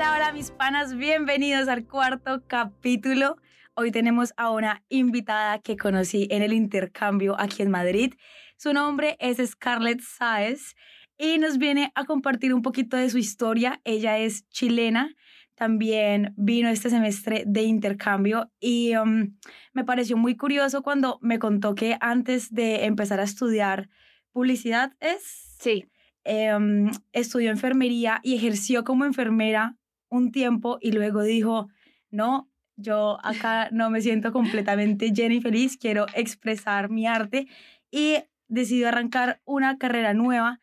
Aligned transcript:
Hola, 0.00 0.14
hola 0.14 0.32
mis 0.32 0.50
panas, 0.50 0.96
bienvenidos 0.96 1.68
al 1.68 1.84
cuarto 1.84 2.42
capítulo. 2.46 3.36
Hoy 3.74 3.90
tenemos 3.90 4.32
a 4.38 4.50
una 4.50 4.82
invitada 4.88 5.58
que 5.58 5.76
conocí 5.76 6.26
en 6.30 6.40
el 6.40 6.54
intercambio 6.54 7.38
aquí 7.38 7.60
en 7.60 7.70
Madrid. 7.70 8.14
Su 8.56 8.72
nombre 8.72 9.18
es 9.20 9.46
Scarlett 9.46 10.00
Saez 10.00 10.74
y 11.18 11.36
nos 11.36 11.58
viene 11.58 11.92
a 11.94 12.06
compartir 12.06 12.54
un 12.54 12.62
poquito 12.62 12.96
de 12.96 13.10
su 13.10 13.18
historia. 13.18 13.82
Ella 13.84 14.16
es 14.16 14.48
chilena, 14.48 15.14
también 15.54 16.32
vino 16.38 16.70
este 16.70 16.88
semestre 16.88 17.44
de 17.46 17.64
intercambio 17.64 18.50
y 18.58 18.96
um, 18.96 19.36
me 19.74 19.84
pareció 19.84 20.16
muy 20.16 20.34
curioso 20.34 20.80
cuando 20.80 21.18
me 21.20 21.38
contó 21.38 21.74
que 21.74 21.98
antes 22.00 22.50
de 22.54 22.86
empezar 22.86 23.20
a 23.20 23.24
estudiar 23.24 23.90
publicidad 24.32 24.94
es... 25.00 25.58
Sí. 25.58 25.90
Em, 26.24 26.90
estudió 27.12 27.50
enfermería 27.50 28.20
y 28.22 28.34
ejerció 28.34 28.84
como 28.84 29.06
enfermera 29.06 29.76
un 30.10 30.32
tiempo 30.32 30.78
y 30.80 30.92
luego 30.92 31.22
dijo, 31.22 31.68
no, 32.10 32.50
yo 32.76 33.18
acá 33.22 33.68
no 33.72 33.90
me 33.90 34.00
siento 34.00 34.32
completamente 34.32 35.12
llena 35.12 35.34
y 35.34 35.40
feliz, 35.40 35.76
quiero 35.78 36.06
expresar 36.14 36.90
mi 36.90 37.06
arte 37.06 37.46
y 37.90 38.16
decidió 38.48 38.88
arrancar 38.88 39.40
una 39.44 39.78
carrera 39.78 40.12
nueva 40.12 40.60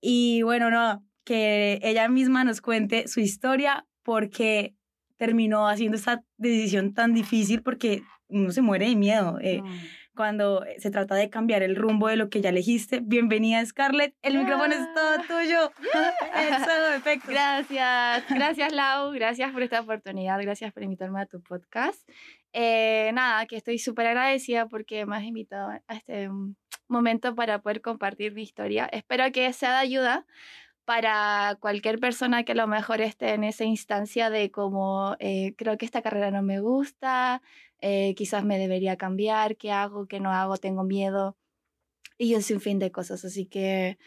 y 0.00 0.42
bueno, 0.42 0.70
no, 0.70 1.04
que 1.24 1.80
ella 1.82 2.08
misma 2.08 2.44
nos 2.44 2.60
cuente 2.60 3.08
su 3.08 3.20
historia 3.20 3.86
porque 4.02 4.74
terminó 5.16 5.68
haciendo 5.68 5.96
esta 5.96 6.22
decisión 6.36 6.92
tan 6.92 7.14
difícil 7.14 7.62
porque 7.62 8.02
uno 8.28 8.50
se 8.52 8.62
muere 8.62 8.88
de 8.88 8.96
miedo. 8.96 9.38
Eh, 9.40 9.62
cuando 10.14 10.64
se 10.78 10.90
trata 10.90 11.14
de 11.14 11.30
cambiar 11.30 11.62
el 11.62 11.76
rumbo 11.76 12.08
de 12.08 12.16
lo 12.16 12.30
que 12.30 12.40
ya 12.40 12.50
elegiste. 12.50 13.00
Bienvenida, 13.02 13.64
Scarlett. 13.64 14.14
El 14.22 14.38
micrófono 14.38 14.74
es 14.74 14.94
todo 14.94 15.10
ah. 15.18 15.24
tuyo. 15.26 15.72
Eso, 16.34 16.70
perfecto. 16.92 17.30
Gracias, 17.30 18.24
gracias, 18.30 18.72
Lau. 18.72 19.12
Gracias 19.12 19.52
por 19.52 19.62
esta 19.62 19.80
oportunidad. 19.80 20.40
Gracias 20.40 20.72
por 20.72 20.82
invitarme 20.82 21.20
a 21.20 21.26
tu 21.26 21.42
podcast. 21.42 22.08
Eh, 22.52 23.10
nada, 23.14 23.46
que 23.46 23.56
estoy 23.56 23.78
súper 23.78 24.06
agradecida 24.06 24.68
porque 24.68 25.06
me 25.06 25.16
has 25.16 25.24
invitado 25.24 25.70
a 25.70 25.94
este 25.94 26.30
momento 26.88 27.34
para 27.34 27.60
poder 27.60 27.80
compartir 27.80 28.32
mi 28.32 28.42
historia. 28.42 28.86
Espero 28.86 29.24
que 29.32 29.52
sea 29.52 29.72
de 29.72 29.78
ayuda 29.78 30.26
para 30.84 31.56
cualquier 31.60 31.98
persona 31.98 32.44
que 32.44 32.52
a 32.52 32.56
lo 32.56 32.66
mejor 32.66 33.00
esté 33.00 33.34
en 33.34 33.44
esa 33.44 33.64
instancia 33.64 34.30
de 34.30 34.50
como 34.50 35.16
eh, 35.18 35.54
creo 35.56 35.78
que 35.78 35.86
esta 35.86 36.02
carrera 36.02 36.30
no 36.30 36.42
me 36.42 36.60
gusta, 36.60 37.42
eh, 37.80 38.14
quizás 38.16 38.44
me 38.44 38.58
debería 38.58 38.96
cambiar, 38.96 39.56
qué 39.56 39.72
hago, 39.72 40.06
qué 40.06 40.20
no 40.20 40.30
hago, 40.32 40.56
tengo 40.56 40.84
miedo 40.84 41.36
y 42.18 42.34
un 42.34 42.42
sinfín 42.42 42.78
de 42.78 42.92
cosas. 42.92 43.24
Así 43.24 43.46
que 43.46 43.98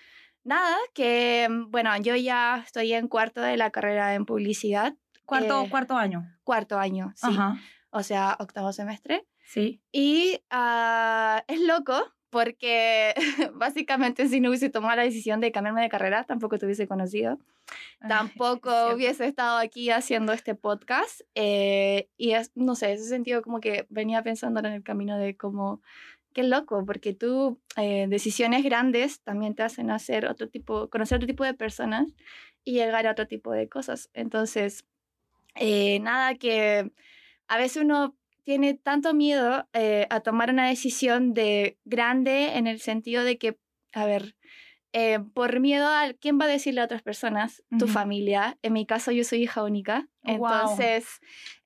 nada, 0.43 0.75
que 0.93 1.47
mm, 1.49 1.71
bueno, 1.71 1.95
yo 1.97 2.15
ya 2.15 2.63
estoy 2.65 2.93
en 2.93 3.07
cuarto 3.07 3.41
de 3.41 3.57
la 3.57 3.71
carrera 3.71 4.13
en 4.15 4.25
publicidad. 4.25 4.95
Cuarto, 5.25 5.63
eh, 5.63 5.69
cuarto 5.69 5.95
año. 5.95 6.23
Cuarto 6.43 6.79
año, 6.79 7.13
sí. 7.15 7.35
O 7.89 8.03
sea, 8.03 8.37
octavo 8.39 8.71
semestre. 8.73 9.25
Sí. 9.45 9.81
Y 9.91 10.41
uh, 10.51 11.39
es 11.47 11.61
loco 11.61 12.13
porque 12.29 13.13
básicamente 13.53 14.27
si 14.27 14.39
no 14.39 14.49
hubiese 14.49 14.69
tomado 14.69 14.95
la 14.95 15.03
decisión 15.03 15.39
de 15.39 15.51
cambiarme 15.51 15.81
de 15.81 15.89
carrera, 15.89 16.23
tampoco 16.23 16.57
te 16.57 16.65
hubiese 16.65 16.87
conocido, 16.87 17.39
tampoco 18.07 18.71
hubiese 18.93 19.25
estado 19.25 19.57
aquí 19.57 19.89
haciendo 19.89 20.33
este 20.33 20.55
podcast. 20.55 21.21
Eh, 21.35 22.09
y 22.17 22.31
es, 22.31 22.51
no 22.55 22.75
sé, 22.75 22.93
ese 22.93 23.05
sentido 23.05 23.41
como 23.41 23.59
que 23.59 23.85
venía 23.89 24.23
pensando 24.23 24.59
en 24.59 24.65
el 24.67 24.83
camino 24.83 25.17
de 25.17 25.37
cómo, 25.37 25.81
qué 26.33 26.43
loco, 26.43 26.85
porque 26.85 27.13
tú, 27.13 27.59
eh, 27.77 28.07
decisiones 28.09 28.63
grandes 28.63 29.21
también 29.21 29.55
te 29.55 29.63
hacen 29.63 29.91
hacer 29.91 30.27
otro 30.27 30.49
tipo, 30.49 30.89
conocer 30.89 31.17
otro 31.17 31.27
tipo 31.27 31.43
de 31.43 31.53
personas 31.53 32.07
y 32.63 32.73
llegar 32.73 33.07
a 33.07 33.11
otro 33.11 33.27
tipo 33.27 33.51
de 33.51 33.69
cosas. 33.69 34.09
Entonces, 34.13 34.85
eh, 35.55 35.99
nada 36.01 36.35
que 36.35 36.91
a 37.47 37.57
veces 37.57 37.83
uno 37.83 38.16
tiene 38.47 38.75
tanto 38.75 39.13
miedo 39.13 39.67
eh, 39.73 40.07
a 40.09 40.21
tomar 40.21 40.51
una 40.51 40.69
decisión 40.69 41.33
de 41.33 41.77
grande 41.83 42.55
en 42.55 42.65
el 42.65 42.79
sentido 42.79 43.25
de 43.25 43.37
que, 43.37 43.59
a 43.91 44.05
ver, 44.05 44.37
eh, 44.93 45.19
por 45.33 45.59
miedo 45.59 45.85
a 45.85 46.13
quién 46.13 46.39
va 46.39 46.45
a 46.45 46.47
decirle 46.47 46.79
a 46.79 46.85
otras 46.85 47.01
personas, 47.01 47.61
tu 47.77 47.89
familia. 47.89 48.57
En 48.61 48.71
mi 48.71 48.85
caso, 48.85 49.11
yo 49.11 49.25
soy 49.25 49.43
hija 49.43 49.63
única. 49.63 50.07
Oh, 50.23 50.31
entonces, 50.31 51.19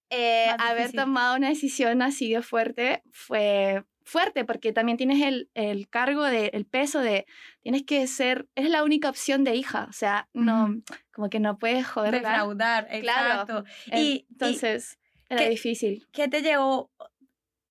eh, 0.10 0.48
haber 0.58 0.92
tomado 0.92 1.38
una 1.38 1.50
decisión 1.50 2.02
así 2.02 2.34
de 2.34 2.42
fuerte 2.42 3.04
fue 3.12 3.84
fuerte 4.04 4.44
porque 4.44 4.74
también 4.74 4.98
tienes 4.98 5.22
el, 5.22 5.52
el 5.54 5.88
cargo, 5.88 6.24
de, 6.24 6.48
el 6.48 6.66
peso 6.66 7.00
de, 7.00 7.28
tienes 7.62 7.84
que 7.84 8.08
ser, 8.08 8.48
es 8.56 8.72
la 8.72 8.84
única 8.84 9.08
opción 9.08 9.44
de 9.44 9.54
hija, 9.54 9.86
o 9.88 9.94
sea, 9.94 10.28
no, 10.34 10.82
como 11.14 11.30
que 11.30 11.40
no 11.40 11.60
puedes 11.60 11.86
joder. 11.86 12.14
Defraudar, 12.14 12.88
exacto. 12.90 13.66
Y, 13.86 14.26
entonces, 14.32 14.98
era 15.32 15.50
difícil. 15.50 16.08
¿Qué 16.12 16.28
te 16.28 16.42
llevó? 16.42 16.92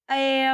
Eh, 0.09 0.53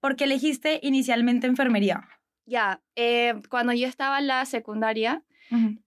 ¿Por 0.00 0.16
qué 0.16 0.24
elegiste 0.24 0.78
inicialmente 0.82 1.46
enfermería? 1.46 2.08
Ya, 2.46 2.80
eh, 2.96 3.34
cuando 3.50 3.72
yo 3.72 3.86
estaba 3.86 4.18
en 4.18 4.26
la 4.26 4.44
secundaria, 4.44 5.24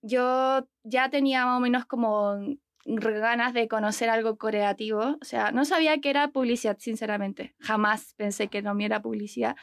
yo 0.01 0.67
ya 0.83 1.09
tenía 1.09 1.45
más 1.45 1.57
o 1.57 1.59
menos 1.59 1.85
como 1.85 2.38
ganas 2.85 3.53
de 3.53 3.67
conocer 3.67 4.09
algo 4.09 4.38
creativo. 4.38 5.17
O 5.22 5.25
sea, 5.25 5.51
no 5.51 5.66
sabía 5.66 5.99
que 5.99 6.09
era 6.09 6.29
publicidad, 6.29 6.78
sinceramente. 6.79 7.55
Jamás 7.59 8.13
pensé 8.16 8.47
que 8.47 8.61
no 8.61 8.73
me 8.73 8.85
era 8.85 9.01
publicidad 9.01 9.55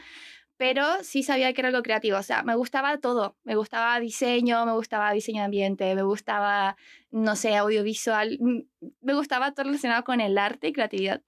pero 0.59 0.85
sí 1.03 1.23
sabía 1.23 1.53
que 1.53 1.61
era 1.61 1.69
algo 1.69 1.83
creativo, 1.83 2.19
o 2.19 2.23
sea, 2.23 2.43
me 2.43 2.57
gustaba 2.57 2.99
todo, 2.99 3.37
me 3.45 3.55
gustaba 3.55 3.99
diseño, 4.01 4.67
me 4.67 4.73
gustaba 4.73 5.13
diseño 5.13 5.39
de 5.39 5.45
ambiente, 5.45 5.95
me 5.95 6.03
gustaba, 6.03 6.77
no 7.13 7.37
sé, 7.37 7.57
audiovisual, 7.57 8.39
mm, 8.41 8.63
me 9.01 9.15
gustaba 9.15 9.53
todo 9.55 9.67
relacionado 9.67 10.05
con 10.05 10.21
el 10.21 10.37
arte 10.37 10.69
y 10.69 10.73
creatividad. 10.73 11.23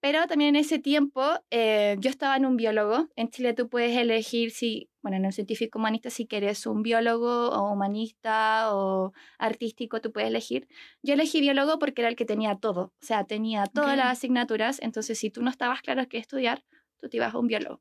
Pero 0.00 0.26
también 0.26 0.56
en 0.56 0.62
ese 0.62 0.80
tiempo 0.80 1.22
eh, 1.50 1.96
yo 2.00 2.10
estaba 2.10 2.36
en 2.36 2.44
un 2.44 2.56
biólogo. 2.56 3.08
En 3.14 3.30
Chile 3.30 3.54
tú 3.54 3.68
puedes 3.68 3.96
elegir 3.96 4.50
si, 4.50 4.90
bueno, 5.00 5.16
en 5.18 5.26
un 5.26 5.32
científico 5.32 5.78
humanista, 5.78 6.10
si 6.10 6.26
quieres 6.26 6.66
un 6.66 6.82
biólogo 6.82 7.50
o 7.50 7.72
humanista 7.72 8.74
o 8.74 9.12
artístico, 9.38 10.00
tú 10.00 10.10
puedes 10.10 10.28
elegir. 10.28 10.66
Yo 11.02 11.14
elegí 11.14 11.40
biólogo 11.40 11.78
porque 11.78 12.02
era 12.02 12.08
el 12.08 12.16
que 12.16 12.24
tenía 12.24 12.56
todo, 12.56 12.92
o 13.00 13.06
sea, 13.06 13.24
tenía 13.26 13.66
todas 13.66 13.96
las 13.96 14.06
asignaturas. 14.06 14.80
Entonces, 14.82 15.18
si 15.20 15.30
tú 15.30 15.40
no 15.40 15.50
estabas 15.50 15.82
claro 15.82 16.08
qué 16.08 16.18
estudiar, 16.18 16.64
tú 17.00 17.08
te 17.08 17.18
ibas 17.18 17.34
a 17.34 17.38
un 17.38 17.46
biólogo. 17.46 17.80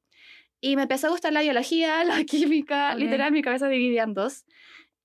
Y 0.62 0.76
me 0.76 0.84
empezó 0.84 1.08
a 1.08 1.10
gustar 1.10 1.34
la 1.34 1.42
biología, 1.42 2.04
la 2.06 2.24
química, 2.24 2.96
literal 2.96 3.32
mi 3.32 3.42
cabeza 3.42 3.68
dividía 3.68 4.04
en 4.04 4.14
dos. 4.14 4.46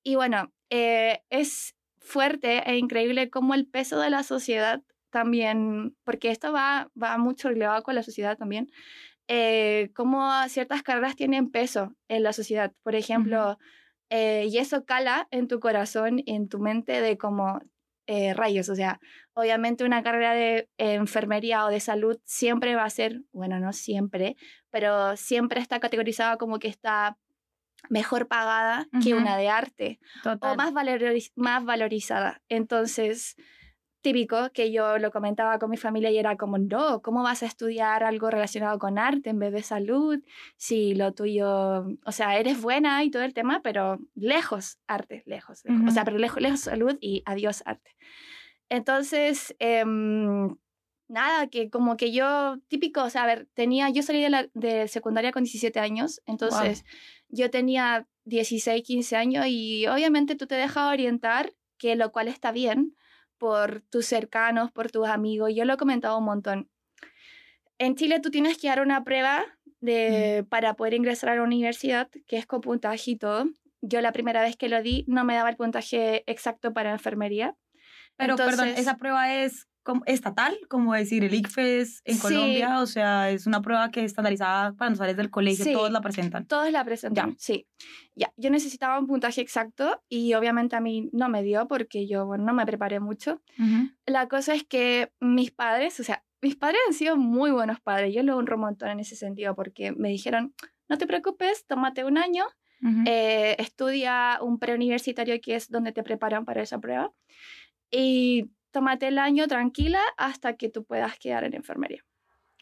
Y 0.03 0.15
bueno, 0.15 0.53
eh, 0.71 1.23
es 1.31 1.75
fuerte 1.99 2.63
e 2.71 2.77
increíble 2.77 3.31
cómo 3.31 3.55
el 3.55 3.67
peso 3.67 3.99
de 3.99 4.11
la 4.11 4.23
sociedad 4.23 4.83
también, 5.11 5.97
porque 6.05 6.31
esto 6.31 6.53
va, 6.53 6.91
va 7.01 7.19
mucho 7.19 7.49
relevado 7.49 7.83
con 7.83 7.95
la 7.95 8.03
sociedad 8.03 8.37
también, 8.37 8.71
eh, 9.29 9.91
cómo 9.95 10.31
ciertas 10.49 10.83
carreras 10.83 11.17
tienen 11.17 11.51
peso 11.51 11.97
en 12.09 12.23
la 12.23 12.33
sociedad. 12.33 12.73
Por 12.83 12.95
ejemplo, 12.95 13.59
eh, 14.11 14.47
y 14.49 14.59
eso 14.59 14.85
cala 14.85 15.27
en 15.31 15.49
tu 15.49 15.59
corazón, 15.59 16.23
en 16.27 16.49
tu 16.49 16.61
mente 16.61 17.01
de 17.01 17.19
cómo 17.19 17.61
eh, 18.07 18.35
rayos. 18.35 18.69
O 18.69 18.75
sea, 18.75 19.01
obviamente 19.35 19.85
una 19.85 20.03
carrera 20.03 20.33
de 20.33 20.69
enfermería 20.79 21.65
o 21.65 21.71
de 21.71 21.81
salud 21.81 22.19
siempre 22.25 22.75
va 22.77 22.85
a 22.85 22.91
ser, 22.91 23.23
bueno, 23.33 23.59
no 23.61 23.73
siempre, 23.73 24.37
pero 24.71 25.17
siempre 25.17 25.61
está 25.61 25.81
categorizada 25.81 26.37
como 26.37 26.59
que 26.59 26.69
está 26.69 27.19
mejor 27.91 28.27
pagada 28.27 28.89
que 29.03 29.15
una 29.15 29.37
de 29.37 29.49
arte 29.49 30.01
o 30.25 30.55
más, 30.57 30.73
más 31.37 31.65
valorizada. 31.65 32.43
Entonces, 32.49 33.37
típico 34.07 34.51
que 34.53 34.71
yo 34.71 34.99
lo 34.99 35.11
comentaba 35.11 35.59
con 35.59 35.69
mi 35.69 35.77
familia 35.77 36.13
y 36.13 36.19
era 36.19 36.37
como, 36.37 36.59
no, 36.59 37.03
¿cómo 37.03 37.25
vas 37.25 37.43
a 37.43 37.47
estudiar 37.47 38.05
algo 38.05 38.31
relacionado 38.31 38.79
con 38.79 39.01
arte 39.01 39.31
en 39.31 39.41
vez 39.41 39.53
de 39.53 39.65
salud? 39.65 40.23
Si 40.57 40.95
lo 40.95 41.13
tuyo, 41.13 41.85
o 42.05 42.13
sea, 42.13 42.39
eres 42.39 42.63
buena 42.63 43.03
y 43.03 43.11
todo 43.11 43.25
el 43.25 43.35
tema, 43.35 43.63
pero 43.65 43.99
lejos 44.15 44.79
arte, 44.87 45.25
lejos. 45.27 45.65
O 45.89 45.91
sea, 45.91 46.05
pero 46.05 46.19
lejos, 46.19 46.41
lejos 46.41 46.61
salud 46.61 46.97
y 47.01 47.25
adiós 47.27 47.65
arte. 47.67 47.97
Entonces, 48.69 49.57
em, 49.59 50.55
nada, 51.09 51.49
que 51.49 51.69
como 51.69 51.97
que 51.97 52.13
yo, 52.13 52.59
típico, 52.69 53.03
o 53.03 53.11
sea, 53.11 53.25
a 53.25 53.27
ver, 53.27 53.49
tenía, 53.55 53.91
yo 53.91 54.05
salí 54.05 54.23
de, 54.23 54.31
la, 54.31 54.49
de 54.55 54.87
secundaria 54.87 55.33
con 55.33 55.43
17 55.43 55.81
años, 55.81 56.23
entonces 56.27 56.85
yo 57.29 57.51
tenía 57.51 58.07
16, 58.25 58.85
15 58.85 59.17
años 59.17 59.47
y 59.49 59.89
obviamente 59.89 60.37
tú 60.37 60.47
te 60.47 60.55
dejas 60.55 60.93
orientar, 60.93 61.55
que 61.77 61.97
lo 61.97 62.13
cual 62.13 62.29
está 62.29 62.53
bien, 62.53 62.95
por 63.39 63.83
tus 63.91 64.07
cercanos, 64.07 64.73
por 64.73 64.91
tus 64.91 65.07
amigos. 65.07 65.53
Yo 65.55 65.65
lo 65.65 65.75
he 65.75 65.77
comentado 65.77 66.19
un 66.19 66.25
montón. 66.25 66.71
En 67.79 67.95
Chile 67.95 68.21
tú 68.21 68.31
tienes 68.31 68.59
que 68.59 68.69
dar 68.69 68.81
una 68.81 69.05
prueba 69.05 69.45
de, 69.81 70.45
para 70.49 70.75
poder 70.75 70.95
ingresar 70.95 71.31
a 71.31 71.37
la 71.37 71.43
universidad, 71.43 72.09
que 72.27 72.39
es 72.39 72.47
con 72.47 72.61
puntaje 72.61 73.13
y 73.13 73.17
todo. 73.17 73.47
Yo 73.83 74.01
la 74.01 74.13
primera 74.13 74.43
vez 74.43 74.57
que 74.57 74.69
lo 74.69 74.83
di 74.83 75.05
no 75.07 75.25
me 75.25 75.35
daba 75.35 75.51
el 75.51 75.57
puntaje 75.57 76.25
exacto 76.27 76.73
para 76.73 76.93
enfermería. 76.93 77.55
Pero, 78.17 78.37
perdón, 78.37 78.69
esa 78.69 78.97
prueba 78.97 79.35
es 79.35 79.69
estatal, 80.07 80.59
como 80.69 80.95
decir 80.95 81.25
el 81.25 81.35
ICFES 81.35 82.03
en 82.05 82.19
Colombia, 82.19 82.81
o 82.81 82.87
sea, 82.87 83.31
es 83.31 83.47
una 83.47 83.63
prueba 83.63 83.91
que 83.91 84.01
es 84.01 84.07
estandarizada 84.07 84.73
para 84.75 84.91
los 84.91 84.99
sales 84.99 85.17
del 85.17 85.31
colegio, 85.31 85.73
todos 85.73 85.91
la 85.91 86.01
presentan. 86.01 86.47
Todos 86.47 86.71
la 86.71 86.85
presentan, 86.85 87.37
sí. 87.39 87.67
Ya, 88.15 88.33
yo 88.37 88.51
necesitaba 88.51 88.99
un 88.99 89.07
puntaje 89.07 89.41
exacto 89.41 90.03
y 90.09 90.35
obviamente 90.35 90.77
a 90.77 90.81
mí 90.81 91.11
no 91.13 91.29
me 91.29 91.43
dio 91.43 91.69
porque 91.69 92.07
yo, 92.07 92.27
bueno, 92.27 92.45
no 92.45 92.55
me 92.55 92.67
preparé 92.67 93.01
mucho. 93.01 93.43
La 94.07 94.29
cosa 94.29 94.55
es 94.55 94.65
que 94.65 95.13
mis 95.21 95.51
padres, 95.51 95.99
o 96.01 96.05
sea, 96.05 96.25
mis 96.43 96.57
padres 96.57 96.81
han 96.87 96.95
sido 96.95 97.17
muy 97.17 97.51
buenos 97.51 97.81
padres, 97.81 98.15
yo 98.15 98.23
lo 98.23 98.37
honro 98.37 98.57
un 98.57 98.63
montón 98.63 98.91
en 98.91 99.01
ese 99.01 99.17
sentido 99.17 99.55
porque 99.55 99.93
me 99.93 100.09
dijeron, 100.09 100.55
no 100.89 100.99
te 100.99 101.07
preocupes, 101.07 101.67
tómate 101.67 102.05
un 102.05 102.19
año, 102.19 102.45
eh, 103.07 103.57
estudia 103.59 104.39
un 104.41 104.59
preuniversitario 104.59 105.41
que 105.41 105.57
es 105.57 105.71
donde 105.71 105.93
te 105.93 106.03
preparan 106.03 106.45
para 106.45 106.63
esa 106.63 106.79
prueba. 106.79 107.13
Y 107.91 108.51
tómate 108.71 109.09
el 109.09 109.19
año 109.19 109.47
tranquila 109.47 110.01
hasta 110.17 110.57
que 110.57 110.69
tú 110.69 110.85
puedas 110.85 111.19
quedar 111.19 111.45
en 111.45 111.55
enfermería. 111.55 112.05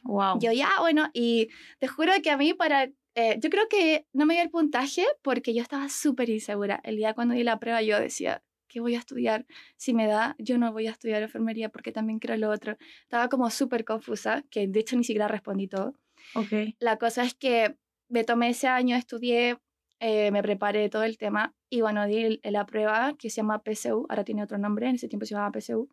Wow. 0.03 0.39
Yo 0.41 0.53
ya, 0.53 0.71
bueno, 0.81 1.09
y 1.13 1.49
te 1.79 1.89
juro 1.89 2.13
que 2.23 2.31
a 2.31 2.37
mí 2.37 2.53
para, 2.55 2.91
eh, 3.15 3.39
yo 3.41 3.51
creo 3.51 3.69
que 3.69 4.07
no 4.13 4.27
me 4.27 4.35
dio 4.35 4.43
el 4.43 4.51
puntaje 4.51 5.07
porque 5.23 5.55
yo 5.55 5.63
estaba 5.63 5.89
súper 5.89 6.29
insegura. 6.29 6.81
El 6.85 6.97
día 6.97 7.15
cuando 7.15 7.35
di 7.35 7.43
la 7.43 7.59
prueba 7.59 7.81
yo 7.81 7.99
decía, 7.99 8.43
¿qué 8.69 8.81
voy 8.81 8.97
a 8.97 8.99
estudiar? 8.99 9.47
Si 9.77 9.95
me 9.95 10.07
da, 10.07 10.37
yo 10.39 10.59
no 10.59 10.73
voy 10.73 10.89
a 10.89 10.91
estudiar 10.91 11.23
enfermería 11.23 11.69
porque 11.71 11.93
también 11.93 12.19
quiero 12.19 12.37
lo 12.37 12.51
otro. 12.51 12.77
Estaba 13.03 13.29
como 13.29 13.49
súper 13.51 13.85
confusa, 13.85 14.45
que 14.51 14.67
de 14.67 14.81
hecho 14.81 14.97
ni 14.97 15.05
siquiera 15.05 15.29
respondí 15.29 15.69
todo. 15.69 15.95
Ok. 16.35 16.75
La 16.81 16.99
cosa 16.99 17.23
es 17.23 17.35
que 17.35 17.77
me 18.09 18.25
tomé 18.25 18.51
ese 18.51 18.69
año, 18.69 18.97
estudié, 18.97 19.59
eh, 20.07 20.31
me 20.31 20.43
preparé 20.43 20.91
todo 20.91 21.03
el 21.05 21.17
tema 21.17 21.55
y 21.71 21.81
bueno, 21.81 22.07
di 22.07 22.39
la 22.45 22.67
prueba 22.67 23.15
que 23.19 23.31
se 23.31 23.37
llama 23.37 23.63
PSU, 23.65 24.05
ahora 24.11 24.23
tiene 24.23 24.43
otro 24.43 24.59
nombre, 24.59 24.87
en 24.87 24.97
ese 24.97 25.09
tiempo 25.09 25.25
se 25.25 25.35
llamaba 25.35 25.59
PSU, 25.59 25.89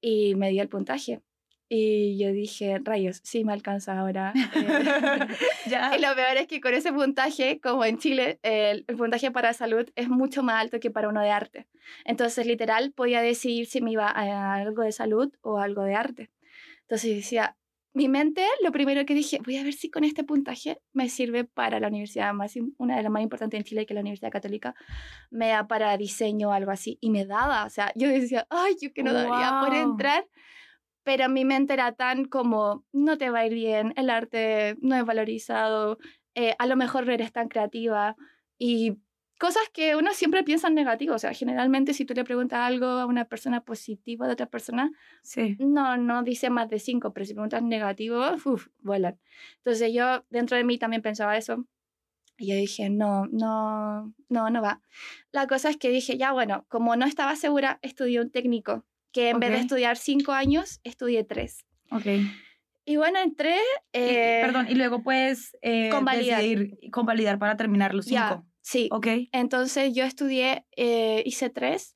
y 0.00 0.34
me 0.36 0.48
dio 0.48 0.62
el 0.62 0.70
puntaje. 0.70 1.20
Y 1.68 2.16
yo 2.16 2.32
dije, 2.32 2.80
rayos, 2.82 3.20
sí 3.24 3.44
me 3.44 3.52
alcanza 3.52 3.98
ahora. 3.98 4.32
Eh". 4.34 4.38
ya. 5.68 5.94
Y 5.94 6.00
lo 6.00 6.14
peor 6.14 6.38
es 6.38 6.46
que 6.46 6.62
con 6.62 6.72
ese 6.72 6.94
puntaje, 6.94 7.60
como 7.60 7.84
en 7.84 7.98
Chile, 7.98 8.38
el, 8.42 8.86
el, 8.88 8.96
puntaje 8.96 9.30
para 9.30 9.52
salud 9.52 9.86
es 9.96 10.08
mucho 10.08 10.42
más 10.42 10.62
alto 10.62 10.80
que 10.80 10.90
para 10.90 11.10
uno 11.10 11.20
de 11.20 11.30
arte. 11.30 11.66
Entonces, 12.06 12.46
literal, 12.46 12.92
podía 12.92 13.20
decidir 13.20 13.66
si 13.66 13.82
me 13.82 13.90
iba 13.90 14.08
a 14.08 14.54
algo 14.54 14.80
de 14.80 14.92
salud 14.92 15.30
o 15.42 15.58
algo 15.58 15.82
de 15.82 15.94
arte. 15.94 16.30
Entonces 16.82 17.16
decía, 17.16 17.58
mi 17.96 18.08
mente, 18.08 18.44
lo 18.62 18.72
primero 18.72 19.06
que 19.06 19.14
dije, 19.14 19.40
voy 19.42 19.56
a 19.56 19.64
ver 19.64 19.72
si 19.72 19.90
con 19.90 20.04
este 20.04 20.22
puntaje 20.22 20.82
me 20.92 21.08
sirve 21.08 21.44
para 21.44 21.80
la 21.80 21.88
universidad 21.88 22.34
más, 22.34 22.52
una 22.76 22.98
de 22.98 23.02
las 23.02 23.10
más 23.10 23.22
importantes 23.22 23.56
en 23.56 23.64
Chile, 23.64 23.86
que 23.86 23.94
es 23.94 23.96
la 23.96 24.02
Universidad 24.02 24.30
Católica, 24.30 24.74
me 25.30 25.48
da 25.48 25.66
para 25.66 25.96
diseño 25.96 26.50
o 26.50 26.52
algo 26.52 26.70
así. 26.70 26.98
Y 27.00 27.08
me 27.08 27.24
daba, 27.24 27.64
o 27.64 27.70
sea, 27.70 27.92
yo 27.94 28.08
decía, 28.08 28.46
ay, 28.50 28.76
yo 28.82 28.92
que 28.92 29.02
no 29.02 29.14
daría 29.14 29.62
por 29.64 29.74
entrar. 29.74 30.26
Pero 31.04 31.30
mi 31.30 31.46
mente 31.46 31.72
era 31.72 31.92
tan 31.92 32.26
como, 32.26 32.84
no 32.92 33.16
te 33.16 33.30
va 33.30 33.38
a 33.38 33.46
ir 33.46 33.54
bien, 33.54 33.94
el 33.96 34.10
arte 34.10 34.76
no 34.82 34.94
es 34.94 35.04
valorizado, 35.06 35.96
eh, 36.34 36.54
a 36.58 36.66
lo 36.66 36.76
mejor 36.76 37.06
no 37.06 37.12
eres 37.12 37.32
tan 37.32 37.48
creativa. 37.48 38.14
Y 38.58 38.98
cosas 39.38 39.62
que 39.72 39.96
uno 39.96 40.12
siempre 40.12 40.42
piensa 40.42 40.68
en 40.68 40.74
negativo. 40.74 41.14
O 41.14 41.18
sea, 41.18 41.32
generalmente 41.34 41.94
si 41.94 42.04
tú 42.04 42.14
le 42.14 42.24
preguntas 42.24 42.60
algo 42.60 42.86
a 42.86 43.06
una 43.06 43.24
persona 43.24 43.62
positiva 43.62 44.26
de 44.26 44.32
otra 44.32 44.46
persona, 44.46 44.90
sí. 45.22 45.56
no, 45.58 45.96
no 45.96 46.22
dice 46.22 46.50
más 46.50 46.68
de 46.68 46.78
cinco, 46.78 47.12
pero 47.12 47.26
si 47.26 47.34
preguntas 47.34 47.62
negativo, 47.62 48.22
uff, 48.44 48.68
vuelan. 48.80 49.18
Entonces 49.58 49.92
yo 49.92 50.24
dentro 50.30 50.56
de 50.56 50.64
mí 50.64 50.78
también 50.78 51.02
pensaba 51.02 51.36
eso. 51.36 51.66
Y 52.38 52.48
yo 52.48 52.54
dije, 52.54 52.90
no, 52.90 53.26
no, 53.32 54.12
no, 54.28 54.50
no 54.50 54.62
va. 54.62 54.82
La 55.32 55.46
cosa 55.46 55.70
es 55.70 55.78
que 55.78 55.88
dije, 55.88 56.18
ya 56.18 56.32
bueno, 56.32 56.66
como 56.68 56.94
no 56.94 57.06
estaba 57.06 57.34
segura, 57.34 57.78
estudié 57.80 58.20
un 58.20 58.30
técnico, 58.30 58.84
que 59.10 59.30
en 59.30 59.40
vez 59.40 59.50
de 59.50 59.58
estudiar 59.58 59.96
cinco 59.96 60.32
años, 60.32 60.80
estudié 60.84 61.24
tres. 61.24 61.64
Ok. 61.90 62.06
Y 62.84 62.96
bueno, 62.96 63.18
entré... 63.20 63.56
Eh, 63.92 64.40
perdón, 64.42 64.66
y 64.68 64.74
luego 64.74 65.02
puedes 65.02 65.56
eh, 65.62 65.88
convalidar. 65.90 66.42
decidir 66.42 66.78
convalidar 66.92 67.38
para 67.38 67.56
terminar 67.56 67.94
los 67.94 68.04
cinco. 68.04 68.20
Ya, 68.20 68.44
Sí. 68.66 68.88
Ok. 68.90 69.06
Entonces 69.30 69.94
yo 69.94 70.02
estudié, 70.02 70.66
eh, 70.76 71.22
hice 71.24 71.50
tres 71.50 71.94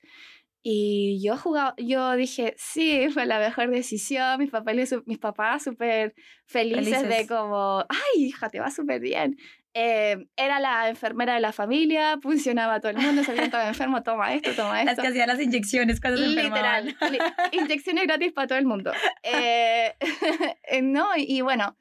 y 0.62 1.20
yo 1.20 1.36
jugaba, 1.36 1.74
yo 1.78 2.14
dije, 2.14 2.54
sí, 2.58 3.08
fue 3.12 3.26
la 3.26 3.40
mejor 3.40 3.70
decisión. 3.70 4.38
Mis 4.38 4.50
papás, 4.50 4.76
mis 5.04 5.18
papás 5.18 5.64
súper 5.64 6.14
felices, 6.46 6.84
felices, 6.84 7.08
de 7.08 7.26
como, 7.26 7.84
ay, 7.88 8.22
hija, 8.22 8.50
te 8.50 8.60
va 8.60 8.70
súper 8.70 9.00
bien. 9.00 9.36
Eh, 9.74 10.28
era 10.36 10.60
la 10.60 10.88
enfermera 10.88 11.34
de 11.34 11.40
la 11.40 11.52
familia, 11.52 12.20
funcionaba 12.22 12.78
todo 12.78 12.92
el 12.92 12.98
mundo, 12.98 13.24
se 13.24 13.32
había 13.32 13.44
estado 13.44 13.66
enfermo, 13.66 14.04
toma 14.04 14.32
esto, 14.32 14.52
toma 14.54 14.82
esto. 14.82 14.92
Las 14.94 15.00
que 15.00 15.08
hacían 15.08 15.26
las 15.26 15.40
inyecciones 15.40 16.00
cuando 16.00 16.20
se 16.20 16.28
Literal, 16.28 16.96
inyecciones 17.52 18.04
gratis 18.04 18.32
para 18.32 18.46
todo 18.46 18.58
el 18.58 18.66
mundo. 18.66 18.92
Eh, 19.24 20.82
no, 20.82 21.16
y, 21.16 21.24
y 21.24 21.40
bueno, 21.40 21.76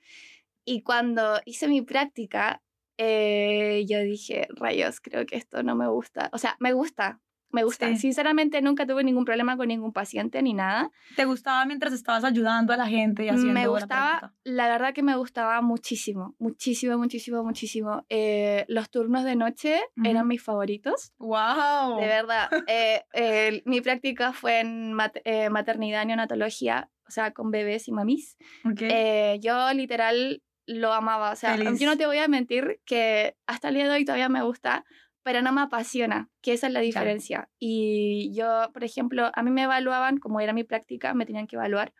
y 0.65 0.81
cuando 0.81 1.39
hice 1.45 1.67
mi 1.67 1.83
práctica, 1.83 2.63
eh, 3.03 3.85
yo 3.87 3.99
dije, 4.01 4.47
rayos, 4.51 4.99
creo 4.99 5.25
que 5.25 5.37
esto 5.37 5.63
no 5.63 5.73
me 5.75 5.87
gusta. 5.87 6.29
O 6.33 6.37
sea, 6.37 6.57
me 6.59 6.73
gusta, 6.73 7.21
me 7.51 7.63
gusta. 7.63 7.87
Sí. 7.87 7.95
Sinceramente, 7.95 8.61
nunca 8.61 8.85
tuve 8.85 9.03
ningún 9.03 9.23
problema 9.25 9.55
con 9.57 9.69
ningún 9.69 9.93
paciente 9.93 10.41
ni 10.43 10.53
nada. 10.53 10.91
¿Te 11.15 11.23
gustaba 11.25 11.65
mientras 11.65 11.93
estabas 11.93 12.23
ayudando 12.25 12.73
a 12.73 12.77
la 12.77 12.87
gente 12.87 13.23
y 13.25 13.29
haciendo 13.29 13.53
Me 13.53 13.61
la 13.61 13.67
gustaba, 13.69 14.19
práctica? 14.19 14.33
la, 14.43 14.67
verdad 14.67 14.93
que 14.93 15.01
me 15.01 15.15
gustaba 15.15 15.61
muchísimo, 15.61 16.35
muchísimo, 16.39 16.97
muchísimo, 16.97 17.41
muchísimo. 17.43 18.05
Eh, 18.09 18.65
los 18.67 18.89
turnos 18.91 19.23
de 19.23 19.35
noche 19.35 19.79
eran 20.03 20.17
Ujú. 20.23 20.25
mis 20.27 20.43
favoritos. 20.43 21.13
¡Wow! 21.17 21.99
De 22.01 22.05
verdad. 22.07 22.49
Eh, 22.67 23.03
eh, 23.13 23.61
mi 23.65 23.81
práctica 23.81 24.31
fue 24.33 24.59
en 24.59 24.93
mat- 24.93 25.21
eh, 25.23 25.49
maternidad 25.49 26.05
neonatología, 26.05 26.89
o 27.07 27.11
sea, 27.11 27.31
con 27.31 27.49
bebés 27.49 27.87
y 27.87 27.91
mamis. 27.91 28.37
Ok. 28.63 28.81
Eh, 28.81 29.39
yo 29.41 29.73
literal 29.73 30.43
lo 30.69 30.93
amaba. 30.93 31.31
O 31.31 31.35
sea, 31.35 31.57
Feliz. 31.57 31.79
yo 31.79 31.87
no 31.87 31.97
te 31.97 32.05
voy 32.05 32.19
a 32.19 32.27
mentir 32.27 32.79
que 32.85 33.35
hasta 33.47 33.69
el 33.69 33.75
día 33.75 33.85
de 33.85 33.91
hoy 33.91 34.05
todavía 34.05 34.29
me 34.29 34.43
gusta, 34.43 34.85
pero 35.23 35.41
no 35.41 35.51
me 35.51 35.61
apasiona, 35.61 36.29
que 36.41 36.53
esa 36.53 36.67
es 36.67 36.73
la 36.73 36.79
diferencia. 36.79 37.49
Y 37.59 38.31
yo, 38.33 38.69
por 38.71 38.83
ejemplo, 38.83 39.31
a 39.33 39.43
mí 39.43 39.51
me 39.51 39.63
evaluaban, 39.63 40.17
como 40.17 40.39
era 40.39 40.53
mi 40.53 40.63
práctica, 40.63 41.13
me 41.13 41.25
tenían 41.25 41.47
que 41.47 41.55
evaluar. 41.55 41.93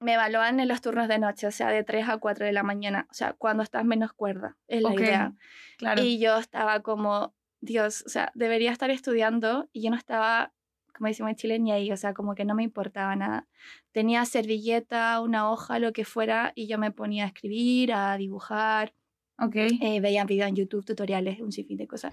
Me 0.00 0.14
evaluaban 0.14 0.60
en 0.60 0.68
los 0.68 0.80
turnos 0.80 1.08
de 1.08 1.18
noche, 1.18 1.46
o 1.46 1.52
sea, 1.52 1.68
de 1.70 1.84
3 1.84 2.08
a 2.08 2.18
4 2.18 2.44
de 2.44 2.52
la 2.52 2.62
mañana, 2.62 3.06
o 3.10 3.14
sea, 3.14 3.32
cuando 3.32 3.62
estás 3.62 3.84
menos 3.84 4.12
cuerda, 4.12 4.56
es 4.66 4.82
la 4.82 4.92
idea. 4.92 5.32
claro. 5.78 6.02
Y 6.02 6.18
yo 6.18 6.36
estaba 6.36 6.80
como, 6.80 7.32
Dios, 7.60 8.02
o 8.06 8.08
sea, 8.08 8.32
debería 8.34 8.72
estar 8.72 8.90
estudiando 8.90 9.68
y 9.72 9.82
yo 9.82 9.90
no 9.90 9.96
estaba, 9.96 10.52
como 10.96 11.08
decimos 11.08 11.30
en 11.30 11.36
Chile, 11.36 11.58
ni 11.58 11.72
ahí, 11.72 11.90
o 11.92 11.96
sea, 11.96 12.14
como 12.14 12.34
que 12.34 12.44
no 12.44 12.54
me 12.54 12.62
importaba 12.62 13.14
nada. 13.16 13.48
Tenía 13.92 14.24
servilleta, 14.24 15.20
una 15.20 15.50
hoja, 15.50 15.78
lo 15.78 15.92
que 15.92 16.04
fuera, 16.04 16.52
y 16.54 16.66
yo 16.68 16.78
me 16.78 16.90
ponía 16.90 17.24
a 17.24 17.26
escribir, 17.28 17.92
a 17.92 18.16
dibujar, 18.16 18.94
ok. 19.38 19.56
eh, 19.56 20.00
veía 20.00 20.24
videos 20.24 20.48
en 20.48 20.56
YouTube, 20.56 20.84
tutoriales, 20.84 21.40
un 21.40 21.52
sinfín 21.52 21.76
de 21.78 21.86
cosas. 21.86 22.12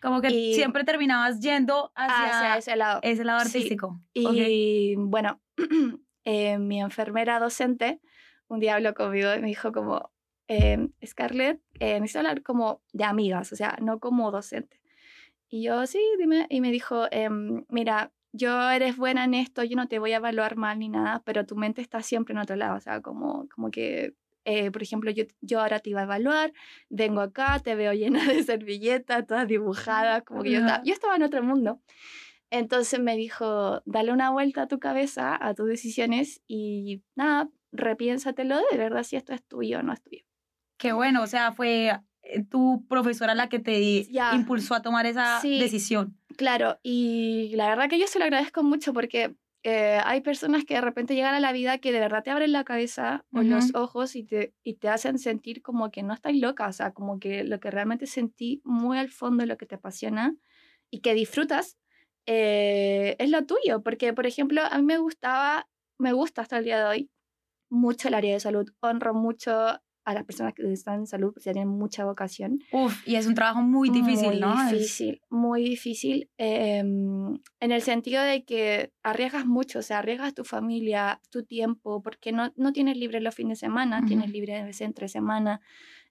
Como 0.00 0.20
que 0.20 0.30
y- 0.30 0.54
siempre 0.54 0.84
terminabas 0.84 1.40
yendo 1.40 1.90
hacia, 1.96 2.28
Hacia 2.28 2.56
ese 2.58 2.76
lado. 2.76 3.00
ese 3.02 3.24
lado 3.24 3.40
Sí. 3.40 3.46
artístico. 3.48 4.00
Y 4.14 4.94
bueno, 4.96 5.40
eh, 6.24 6.58
mi 6.58 6.80
enfermera 6.80 7.38
docente 7.40 8.00
un 8.48 8.60
día 8.60 8.76
habló 8.76 8.94
conmigo 8.94 9.34
y 9.34 9.40
me 9.40 9.48
dijo 9.48 9.72
como, 9.72 10.10
eh, 10.48 10.88
Scarlett, 11.04 11.60
eh, 11.80 12.00
necesito 12.00 12.20
hablar 12.20 12.42
como 12.42 12.80
de 12.92 13.04
amigas, 13.04 13.52
o 13.52 13.56
sea, 13.56 13.76
no 13.82 13.98
como 14.00 14.30
docente. 14.30 14.80
Y 15.50 15.62
yo, 15.64 15.86
sí, 15.86 15.98
dime. 16.18 16.46
Y 16.50 16.60
me 16.60 16.70
dijo, 16.70 17.06
em, 17.10 17.64
mira, 17.68 18.12
yo 18.32 18.70
eres 18.70 18.96
buena 18.96 19.24
en 19.24 19.34
esto, 19.34 19.64
yo 19.64 19.76
no 19.76 19.88
te 19.88 19.98
voy 19.98 20.12
a 20.12 20.16
evaluar 20.16 20.56
mal 20.56 20.78
ni 20.78 20.88
nada, 20.88 21.22
pero 21.24 21.46
tu 21.46 21.56
mente 21.56 21.80
está 21.80 22.02
siempre 22.02 22.32
en 22.32 22.38
otro 22.38 22.56
lado, 22.56 22.76
o 22.76 22.80
sea, 22.80 23.00
como, 23.00 23.48
como 23.48 23.70
que... 23.70 24.14
eh, 24.44 24.70
por 24.70 24.82
ejemplo, 24.82 25.10
yo, 25.10 25.24
yo 25.40 25.60
ahora 25.60 25.80
te 25.80 25.90
iba 25.90 26.00
a 26.00 26.04
evaluar, 26.04 26.52
vengo 26.88 27.20
acá, 27.20 27.58
te 27.60 27.74
veo 27.74 27.92
llena 27.92 28.24
de 28.24 28.42
servilletas, 28.44 29.26
todas 29.26 29.46
dibujadas, 29.48 30.22
como 30.24 30.42
que 30.42 30.52
yo, 30.52 30.60
estaba, 30.60 30.82
yo 30.84 30.92
estaba 30.92 31.16
en 31.16 31.22
otro 31.22 31.42
mundo. 31.42 31.80
Entonces 32.50 32.98
me 32.98 33.14
dijo, 33.16 33.82
dale 33.84 34.10
una 34.10 34.30
vuelta 34.30 34.62
a 34.62 34.68
tu 34.68 34.78
cabeza, 34.78 35.36
a 35.38 35.52
tus 35.54 35.68
decisiones 35.68 36.40
y 36.46 37.02
nada, 37.14 37.50
repiénsatelo 37.72 38.56
de 38.70 38.78
verdad 38.78 39.02
si 39.02 39.16
esto 39.16 39.34
es 39.34 39.44
tuyo 39.44 39.80
o 39.80 39.82
no 39.82 39.92
es 39.92 40.02
tuyo. 40.02 40.24
Qué 40.78 40.92
bueno, 40.92 41.22
o 41.22 41.26
sea, 41.26 41.52
fue 41.52 41.92
tu 42.50 42.86
profesora 42.88 43.34
la 43.34 43.48
que 43.48 43.58
te 43.58 44.06
impulsó 44.34 44.74
a 44.74 44.82
tomar 44.82 45.06
esa 45.06 45.40
Sí. 45.40 45.58
decisión. 45.58 46.16
Claro, 46.36 46.78
y 46.82 47.52
la 47.56 47.68
verdad 47.68 47.88
que 47.88 47.98
yo 47.98 48.06
se 48.06 48.18
lo 48.18 48.24
agradezco 48.24 48.62
mucho 48.62 48.92
porque 48.92 49.34
eh, 49.64 49.98
hay 50.04 50.20
personas 50.20 50.64
que 50.64 50.74
de 50.74 50.80
repente 50.80 51.14
llegan 51.14 51.34
a 51.34 51.40
la 51.40 51.52
vida 51.52 51.78
que 51.78 51.90
de 51.90 51.98
verdad 52.00 52.22
te 52.22 52.30
abren 52.30 52.52
la 52.52 52.64
cabeza 52.64 53.24
o 53.32 53.42
los 53.42 53.74
ojos 53.74 54.14
y 54.14 54.22
te, 54.22 54.54
y 54.62 54.74
te 54.74 54.88
hacen 54.88 55.18
sentir 55.18 55.62
como 55.62 55.90
que 55.90 56.02
no 56.02 56.14
estás 56.14 56.34
loca, 56.36 56.68
o 56.68 56.72
sea, 56.72 56.92
como 56.92 57.18
que 57.18 57.42
lo 57.44 57.58
que 57.60 57.70
realmente 57.70 58.06
sentí 58.06 58.60
muy 58.64 58.98
al 58.98 59.08
fondo, 59.10 59.44
lo 59.46 59.56
que 59.56 59.66
te 59.66 59.74
apasiona 59.74 60.36
y 60.90 61.00
que 61.00 61.14
disfrutas, 61.14 61.76
eh, 62.26 63.16
es 63.18 63.30
lo 63.30 63.44
tuyo. 63.46 63.82
Porque, 63.82 64.12
por 64.12 64.26
ejemplo, 64.26 64.62
a 64.70 64.78
mí 64.78 64.84
me 64.84 64.98
gustaba, 64.98 65.68
me 65.98 66.12
gusta 66.12 66.42
hasta 66.42 66.58
el 66.58 66.64
día 66.64 66.78
de 66.78 66.84
hoy 66.84 67.10
mucho 67.70 68.08
el 68.08 68.14
área 68.14 68.32
de 68.34 68.40
salud, 68.40 68.68
honro 68.80 69.14
mucho 69.14 69.80
a 70.08 70.14
las 70.14 70.24
personas 70.24 70.54
que 70.54 70.72
están 70.72 71.00
en 71.00 71.06
salud, 71.06 71.34
porque 71.34 71.52
tienen 71.52 71.68
mucha 71.68 72.06
vocación. 72.06 72.60
Uf, 72.72 73.06
y 73.06 73.16
es 73.16 73.26
un 73.26 73.34
trabajo 73.34 73.60
muy 73.60 73.90
difícil, 73.90 74.40
¿no? 74.40 74.54
Muy 74.54 74.72
difícil, 74.72 75.20
muy 75.28 75.62
difícil, 75.62 76.30
em, 76.38 77.38
en 77.60 77.72
el 77.72 77.82
sentido 77.82 78.22
de 78.22 78.42
que 78.42 78.90
arriesgas 79.02 79.44
mucho, 79.44 79.80
o 79.80 79.82
sea, 79.82 79.98
arriesgas 79.98 80.32
tu 80.32 80.44
familia, 80.44 81.20
tu 81.30 81.42
tiempo, 81.44 82.00
porque 82.02 82.32
no, 82.32 82.54
no 82.56 82.72
tienes 82.72 82.96
libre 82.96 83.20
los 83.20 83.34
fines 83.34 83.60
de 83.60 83.66
semana, 83.66 84.02
tienes 84.06 84.30
libre 84.30 84.64
veces 84.64 84.80
entre 84.80 85.08
semana, 85.08 85.60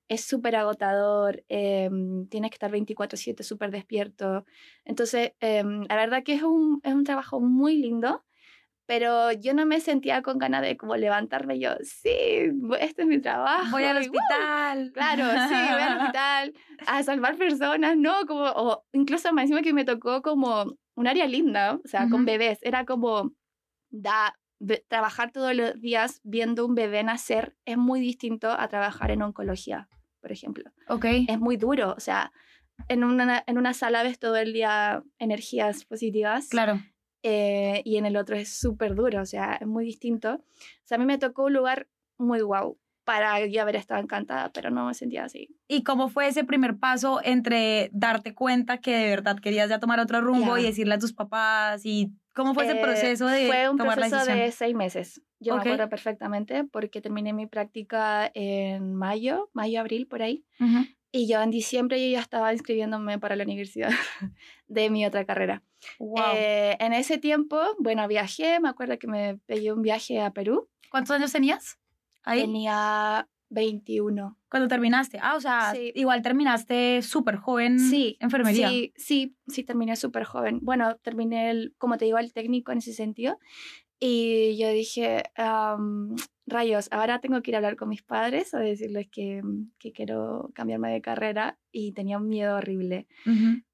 es 0.08 0.22
súper 0.22 0.56
agotador, 0.56 1.44
em, 1.50 2.27
tienes 2.27 2.51
que 2.51 2.56
estar 2.56 2.70
24/7 2.70 3.44
súper 3.44 3.72
despierto. 3.72 4.46
Entonces, 4.86 5.34
em, 5.39 5.86
la 5.89 5.96
verdad 5.96 6.22
que 6.24 6.36
es 6.36 6.44
un, 6.44 6.82
es 6.84 6.94
un 6.94 7.04
trabajo 7.04 7.42
muy 7.42 7.77
lindo, 7.77 8.24
pero 8.88 9.34
yo 9.34 9.53
no 9.53 9.65
me 9.65 9.82
sentía 9.82 10.22
con 10.22 10.39
ganas 10.39 10.62
de 10.62 10.77
como 10.77 10.96
levantarme 10.96 11.60
yo, 11.60 11.72
sí, 11.82 12.10
este 12.79 13.01
es 13.01 13.08
mi 13.08 13.20
trabajo. 13.20 13.72
Voy 13.72 13.84
al 13.84 13.98
hospital. 13.98 14.91
Claro, 14.94 15.25
sí, 15.50 15.56
voy 15.74 15.82
al 15.82 15.98
hospital 16.01 16.53
a 16.88 17.03
salvar 17.03 17.38
personas, 17.38 17.98
¿no? 17.98 18.25
Como, 18.25 18.46
o 18.46 18.86
incluso 18.94 19.32
me 19.34 19.41
encima 19.44 19.62
que 19.62 19.74
me 19.74 19.86
tocó 19.86 20.22
como 20.22 20.77
un 20.96 21.08
área 21.08 21.27
linda, 21.27 21.75
o 21.84 21.88
sea, 21.88 22.08
con 22.10 22.25
bebés, 22.25 22.60
era 22.63 22.86
como, 22.86 23.34
da, 23.89 24.34
trabajar 24.88 25.32
todos 25.32 25.53
los 25.53 25.79
días 25.79 26.22
viendo 26.24 26.65
un 26.65 26.74
bebé 26.74 27.03
nacer 27.03 27.56
es 27.65 27.77
muy 27.77 28.00
distinto 28.00 28.50
a 28.50 28.67
trabajar 28.70 29.12
en 29.12 29.22
oncología, 29.22 29.89
por 30.22 30.32
ejemplo. 30.32 30.72
Ok. 30.88 31.06
Es 31.27 31.39
muy 31.39 31.58
duro, 31.58 31.94
o 31.96 32.00
sea, 32.00 32.32
en 32.88 33.03
una, 33.03 33.44
en 33.46 33.58
una 33.58 33.74
sala 33.74 34.01
ves 34.03 34.17
todo 34.17 34.38
el 34.38 34.53
día 34.53 35.03
energías 35.20 35.84
positivas. 35.86 36.48
Claro. 36.50 36.82
Eh, 37.24 37.82
y 37.84 37.98
en 37.98 38.06
el 38.06 38.16
otro 38.18 38.36
es 38.36 38.50
súper 38.50 38.96
duro, 38.96 39.22
o 39.22 39.26
sea, 39.26 39.56
es 39.56 39.68
muy 39.68 39.86
distinto. 39.86 40.36
O 40.36 40.86
sea, 40.86 40.96
a 40.96 41.00
mí 41.00 41.06
me 41.06 41.18
tocó 41.18 41.46
un 41.46 41.54
lugar 41.54 41.88
muy 42.18 42.42
guau 42.42 42.78
para 43.08 43.46
yo 43.46 43.62
haber 43.62 43.78
estado 43.78 44.02
encantada, 44.02 44.52
pero 44.52 44.70
no 44.70 44.86
me 44.86 44.94
sentía 44.94 45.24
así. 45.24 45.56
¿Y 45.70 45.84
cómo 45.84 46.10
fue 46.10 46.28
ese 46.28 46.44
primer 46.44 46.78
paso 46.78 47.22
entre 47.24 47.90
darte 47.94 48.36
cuenta 48.36 48.80
que 48.80 48.94
de 48.94 49.08
verdad 49.08 49.40
querías 49.40 49.70
ya 49.70 49.80
tomar 49.80 50.02
otro 50.02 50.20
rumbo 50.20 50.58
y 50.58 50.64
decirle 50.64 50.96
a 50.96 51.00
tus 51.00 51.14
papás? 51.14 51.86
¿Y 51.86 52.12
cómo 52.34 52.54
fue 52.54 52.66
ese 52.66 52.78
eh, 52.78 52.82
proceso 52.82 53.28
de 53.28 53.48
Fue 53.48 53.70
un 53.70 53.78
tomar 53.78 53.98
proceso 53.98 54.26
la 54.26 54.36
de 54.36 54.52
seis 54.52 54.76
meses. 54.76 55.22
Yo 55.40 55.56
me 55.56 55.62
acuerdo 55.62 55.88
perfectamente 55.88 56.66
porque 56.66 57.00
terminé 57.00 57.32
mi 57.32 57.48
práctica 57.48 58.30
en 58.34 58.94
mayo, 58.94 59.50
mayo, 59.54 59.80
abril, 59.80 60.06
por 60.08 60.22
ahí. 60.22 60.44
Y 61.12 61.28
yo 61.28 61.42
en 61.42 61.52
diciembre 61.52 62.04
yo 62.04 62.12
ya 62.12 62.22
estaba 62.22 62.54
inscribiéndome 62.54 63.20
para 63.20 63.36
la 63.36 63.44
universidad 63.44 63.90
de 64.68 64.90
mi 64.90 65.06
otra 65.06 65.26
carrera. 65.26 65.64
Eh, 66.24 66.76
en 66.80 66.94
ese 66.94 67.18
tiempo, 67.18 67.60
bueno, 67.80 68.08
viajé, 68.08 68.60
me 68.60 68.70
acuerdo 68.70 68.98
que 69.00 69.08
me 69.08 69.38
pedí 69.46 69.70
un 69.70 69.82
viaje 69.82 70.20
a 70.22 70.32
Perú. 70.32 70.70
¿Cuántos 70.92 71.16
años 71.16 71.32
tenías? 71.32 71.80
Ahí. 72.24 72.42
Tenía 72.42 73.28
21. 73.50 74.38
Cuando 74.50 74.68
terminaste. 74.68 75.20
Ah, 75.22 75.36
o 75.36 75.42
sea, 75.42 75.74
igual 75.96 76.22
terminaste 76.22 77.02
súper 77.02 77.38
joven 77.38 77.80
sí, 77.80 78.18
enfermería. 78.20 78.70
Sí, 78.70 78.94
sí, 78.96 79.36
sí, 79.48 79.64
terminé 79.64 79.96
súper 79.96 80.26
joven. 80.26 80.60
Bueno, 80.62 80.98
terminé, 80.98 81.50
el, 81.50 81.74
como 81.78 81.98
te 81.98 82.06
digo, 82.06 82.18
el 82.18 82.34
técnico 82.34 82.72
en 82.72 82.80
ese 82.80 82.94
sentido. 82.94 83.40
Y 84.00 84.58
yo 84.58 84.70
dije, 84.70 85.24
rayos, 86.46 86.88
ahora 86.92 87.20
tengo 87.20 87.42
que 87.42 87.51
ir 87.51 87.56
a 87.56 87.58
hablar 87.58 87.75
con 87.75 87.89
mis 87.89 88.04
padres 88.04 88.54
a 88.54 88.60
decirles 88.60 89.08
que, 89.12 89.42
que 89.80 89.92
quiero 89.92 90.51
cambiarme 90.54 90.92
de 90.92 91.01
carrera 91.01 91.58
y 91.72 91.94
tenía 91.94 92.18
un 92.18 92.30
miedo 92.30 92.58
horrible. 92.58 93.08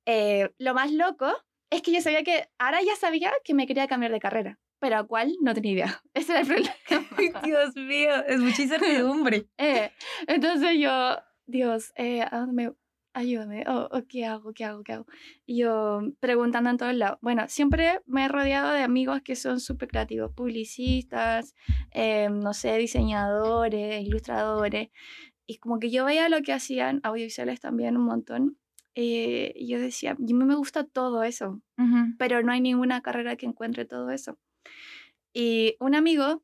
Eh, 0.06 0.50
lo 0.58 0.74
más 0.74 0.92
loco 0.92 1.32
es 1.70 1.82
que 1.82 1.92
yo 1.92 2.02
sabía 2.02 2.24
que, 2.24 2.48
ahora 2.58 2.80
ya 2.82 2.96
sabía 2.96 3.32
que 3.44 3.54
me 3.54 3.68
quería 3.68 3.88
cambiar 3.88 4.12
de 4.12 4.20
carrera, 4.20 4.60
pero 4.80 4.98
a 4.98 5.04
cuál 5.08 5.34
no 5.42 5.54
tenía 5.54 5.72
idea. 5.72 6.02
Ese 6.14 6.34
era 6.34 6.42
el 6.42 6.48
problema. 6.48 7.42
Dios 7.44 7.76
mío, 7.76 8.24
es 8.28 8.40
mucha 8.40 8.62
incertidumbre. 8.64 9.48
eh, 9.58 9.92
entonces 10.28 10.78
yo, 10.80 11.18
Dios, 11.48 11.92
eh, 11.96 12.22
¿a 12.22 12.38
dónde 12.40 12.54
me, 12.54 12.74
ayúdame, 13.14 13.64
o 13.68 13.90
¿qué 14.08 14.26
hago? 14.26 14.54
¿Qué 14.54 14.66
hago? 14.66 14.84
¿Qué 14.84 14.94
hago? 14.94 15.06
Y 15.46 15.58
yo 15.60 16.02
preguntando 16.20 16.70
en 16.70 16.78
todos 16.78 16.96
lados. 16.96 17.20
Bueno, 17.22 17.46
siempre 17.48 18.02
me 18.06 18.26
he 18.26 18.28
rodeado 18.28 18.72
de 18.74 18.82
amigos 18.82 19.22
que 19.24 19.36
son 19.36 19.60
súper 19.60 19.90
creativos, 19.90 20.32
publicistas, 20.34 21.56
eh, 21.92 22.30
no 22.30 22.54
sé, 22.54 22.78
diseñadores, 22.78 24.04
ilustradores. 24.04 24.90
Y 25.46 25.58
como 25.58 25.80
que 25.80 25.92
yo 25.92 26.06
veía 26.06 26.30
lo 26.30 26.42
que 26.42 26.54
hacían, 26.54 27.00
audiovisuales 27.04 27.60
también 27.60 27.98
un 27.98 28.06
montón. 28.06 28.58
Eh, 28.96 29.54
y 29.56 29.68
yo 29.68 29.80
decía, 29.80 30.12
a 30.12 30.16
mí 30.16 30.34
me 30.34 30.56
gusta 30.56 30.84
todo 30.86 31.24
eso, 31.24 31.62
pero 32.18 32.44
no 32.44 32.52
hay 32.52 32.62
ninguna 32.62 33.02
carrera 33.02 33.36
que 33.36 33.46
encuentre 33.48 33.86
todo 33.86 34.12
eso. 34.12 34.38
Y 35.34 35.76
un 35.80 35.96
amigo 35.96 36.44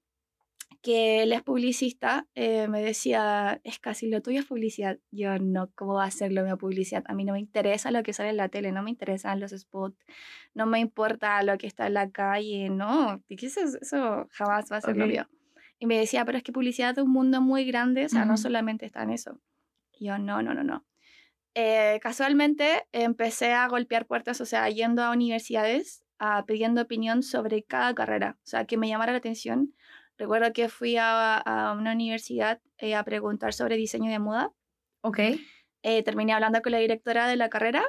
que 0.82 1.24
él 1.24 1.34
es 1.34 1.44
publicista, 1.44 2.28
eh, 2.36 2.68
me 2.68 2.82
decía, 2.82 3.60
es 3.64 3.80
casi 3.80 4.08
lo 4.08 4.22
tuyo 4.22 4.40
es 4.40 4.46
publicidad. 4.46 4.98
Yo 5.12 5.38
no, 5.38 5.70
¿cómo 5.76 5.96
va 5.96 6.06
a 6.06 6.12
ser 6.12 6.32
lo 6.32 6.44
mío 6.44 6.58
publicidad? 6.58 7.04
A 7.08 7.14
mí 7.14 7.26
no 7.26 7.34
me 7.34 7.40
interesa 7.40 7.92
lo 7.92 8.02
que 8.04 8.14
sale 8.14 8.30
en 8.30 8.38
la 8.38 8.50
tele, 8.50 8.72
no 8.72 8.82
me 8.82 8.90
interesan 8.90 9.40
los 9.40 9.52
spots, 9.52 9.98
no 10.54 10.66
me 10.66 10.80
importa 10.80 11.42
lo 11.44 11.58
que 11.58 11.68
está 11.68 11.88
en 11.88 11.96
la 11.96 12.10
calle, 12.12 12.70
no, 12.70 13.22
eso, 13.30 13.62
eso 13.82 14.28
jamás 14.32 14.72
va 14.72 14.78
a 14.78 14.82
ser 14.82 14.96
lo 14.96 15.08
mío. 15.08 15.28
Y 15.80 15.86
me 15.86 15.98
decía, 15.98 16.26
pero 16.26 16.38
es 16.38 16.44
que 16.44 16.52
publicidad 16.52 16.98
es 16.98 17.04
un 17.04 17.12
mundo 17.12 17.42
muy 17.42 17.66
grande, 17.66 18.06
o 18.06 18.10
sea, 18.10 18.26
no 18.26 18.38
solamente 18.38 18.86
está 18.86 19.04
en 19.04 19.12
eso. 19.12 19.40
yo, 20.00 20.18
no, 20.18 20.42
no, 20.42 20.54
no, 20.54 20.64
no. 20.64 20.86
Eh, 21.56 22.00
casualmente 22.02 22.88
empecé 22.92 23.54
a 23.54 23.68
golpear 23.68 24.06
puertas, 24.06 24.40
o 24.40 24.46
sea, 24.46 24.70
yendo 24.70 25.04
a 25.04 25.12
universidades, 25.12 26.04
a, 26.20 26.46
pidiendo 26.46 26.82
opinión 26.82 27.24
sobre 27.24 27.64
cada 27.64 27.94
carrera, 27.94 28.38
o 28.44 28.48
sea, 28.48 28.66
que 28.66 28.78
me 28.78 28.88
llamara 28.88 29.12
la 29.12 29.18
atención 29.18 29.74
Recuerdo 30.20 30.52
que 30.52 30.68
fui 30.68 30.98
a, 31.00 31.74
una 31.80 31.94
universidad 31.94 32.62
eh, 32.78 32.94
a 32.94 33.04
preguntar 33.06 33.54
sobre 33.54 33.78
diseño 33.78 34.12
de 34.12 34.20
moda. 34.20 34.52
Ok. 35.02 35.20
Eh, 35.82 36.04
terminé 36.04 36.34
hablando 36.34 36.62
con 36.62 36.74
la 36.74 36.80
directora 36.80 37.26
de 37.26 37.38
la 37.38 37.50
carrera 37.50 37.86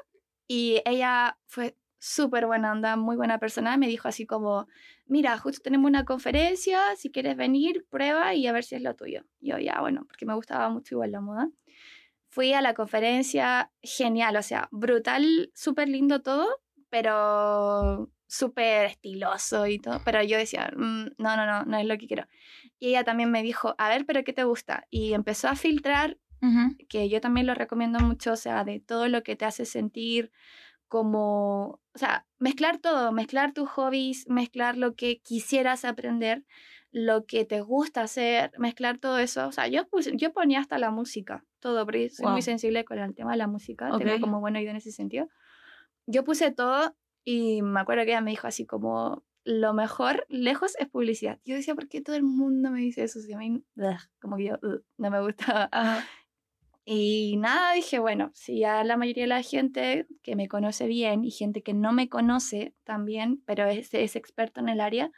y 0.46 0.80
ella 0.86 1.36
fue 1.46 1.76
súper 1.98 2.46
buena 2.46 2.70
onda, 2.70 2.94
muy 2.94 3.16
buena 3.16 3.40
persona. 3.40 3.76
Me 3.76 3.88
dijo 3.88 4.06
así 4.06 4.26
como, 4.26 4.68
mira, 5.06 5.36
justo 5.38 5.60
tenemos 5.60 5.88
una 5.88 6.04
conferencia, 6.04 6.80
si 6.96 7.10
quieres 7.10 7.36
venir, 7.36 7.84
prueba 7.90 8.32
y 8.32 8.46
a 8.46 8.52
ver 8.52 8.62
si 8.62 8.76
es 8.76 8.82
lo 8.82 8.94
tuyo. 8.94 9.24
yo 9.40 9.58
ya, 9.58 9.80
bueno, 9.80 10.04
porque 10.06 10.24
me 10.24 10.34
gustaba 10.34 10.68
mucho 10.68 10.94
igual 10.94 11.10
la 11.10 11.20
moda. 11.20 11.50
Fui 12.28 12.52
a 12.52 12.62
la 12.62 12.74
conferencia, 12.74 13.72
genial, 13.82 14.36
o 14.36 14.42
sea, 14.42 14.68
brutal, 14.70 15.50
súper 15.52 15.88
lindo 15.88 16.22
todo, 16.22 16.46
pero 16.90 18.08
súper 18.30 18.86
estiloso 18.86 19.66
y 19.66 19.80
todo, 19.80 20.00
pero 20.04 20.22
yo 20.22 20.38
decía, 20.38 20.72
mm, 20.76 21.06
no, 21.18 21.36
no, 21.36 21.46
no, 21.46 21.64
no 21.64 21.78
es 21.78 21.84
lo 21.84 21.98
que 21.98 22.06
quiero. 22.06 22.26
Y 22.78 22.90
ella 22.90 23.02
también 23.02 23.30
me 23.30 23.42
dijo, 23.42 23.74
a 23.76 23.88
ver, 23.88 24.06
pero 24.06 24.22
¿qué 24.22 24.32
te 24.32 24.44
gusta? 24.44 24.86
Y 24.88 25.14
empezó 25.14 25.48
a 25.48 25.56
filtrar, 25.56 26.16
que 26.88 27.10
yo 27.10 27.20
también 27.20 27.46
lo 27.46 27.54
recomiendo 27.54 27.98
mucho, 27.98 28.32
o 28.32 28.36
sea, 28.36 28.64
de 28.64 28.80
todo 28.80 29.08
lo 29.08 29.22
que 29.22 29.36
te 29.36 29.44
hace 29.44 29.66
sentir 29.66 30.32
como, 30.88 31.80
o 31.92 31.98
sea, 31.98 32.26
mezclar 32.38 32.78
todo, 32.78 33.12
mezclar 33.12 33.52
tus 33.52 33.68
hobbies, 33.68 34.26
mezclar 34.26 34.78
lo 34.78 34.94
que 34.94 35.20
quisieras 35.20 35.84
aprender, 35.84 36.46
lo 36.92 37.26
que 37.26 37.44
te 37.44 37.60
gusta 37.60 38.02
hacer, 38.02 38.52
mezclar 38.58 38.96
todo 38.98 39.18
eso. 39.18 39.46
O 39.48 39.52
sea, 39.52 39.68
yo, 39.68 39.86
yo 40.14 40.32
ponía 40.32 40.60
hasta 40.60 40.78
la 40.78 40.90
música, 40.90 41.44
todo, 41.58 41.84
porque 41.84 42.08
soy 42.08 42.30
muy 42.30 42.42
sensible 42.42 42.84
con 42.84 42.98
el 42.98 43.14
tema 43.14 43.32
de 43.32 43.36
la 43.36 43.48
música, 43.48 43.90
tengo 43.98 44.18
como 44.20 44.40
buen 44.40 44.56
oído 44.56 44.70
en 44.70 44.76
ese 44.76 44.92
sentido. 44.92 45.28
Yo 46.06 46.24
puse 46.24 46.50
todo 46.52 46.96
y 47.24 47.62
me 47.62 47.80
acuerdo 47.80 48.04
que 48.04 48.10
ella 48.10 48.20
me 48.20 48.30
dijo 48.30 48.46
así 48.46 48.66
como, 48.66 49.24
lo 49.44 49.72
mejor 49.74 50.26
lejos 50.28 50.76
es 50.78 50.88
publicidad. 50.88 51.40
Yo 51.44 51.54
decía, 51.54 51.74
¿por 51.74 51.88
qué 51.88 52.00
todo 52.00 52.16
el 52.16 52.22
mundo 52.22 52.70
me 52.70 52.80
dice 52.80 53.04
eso? 53.04 53.20
Si 53.20 53.32
a 53.32 53.38
mí, 53.38 53.62
como 54.20 54.36
que 54.36 54.44
yo 54.44 54.58
no 54.98 55.10
me 55.10 55.20
gusta. 55.20 55.70
Y 56.92 57.36
nada, 57.36 57.74
dije, 57.74 58.00
bueno, 58.00 58.32
si 58.34 58.64
a 58.64 58.82
la 58.82 58.96
mayoría 58.96 59.24
de 59.24 59.28
la 59.28 59.42
gente 59.42 60.08
que 60.22 60.34
me 60.34 60.48
conoce 60.48 60.88
bien 60.88 61.24
y 61.24 61.30
gente 61.30 61.62
que 61.62 61.72
no 61.72 61.92
me 61.92 62.08
conoce 62.08 62.74
también, 62.82 63.42
pero 63.46 63.66
es, 63.66 63.94
es 63.94 64.16
experto 64.16 64.60
en 64.60 64.70
el 64.70 64.80
área, 64.80 65.12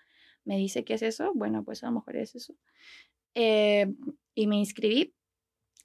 me 0.44 0.58
dice 0.58 0.84
que 0.84 0.94
es 0.94 1.02
eso, 1.02 1.32
bueno, 1.34 1.64
pues 1.64 1.82
a 1.82 1.86
lo 1.86 1.92
mejor 1.92 2.16
es 2.16 2.34
eso. 2.34 2.54
Eh, 3.34 3.86
y 4.34 4.46
me 4.48 4.56
inscribí. 4.56 5.14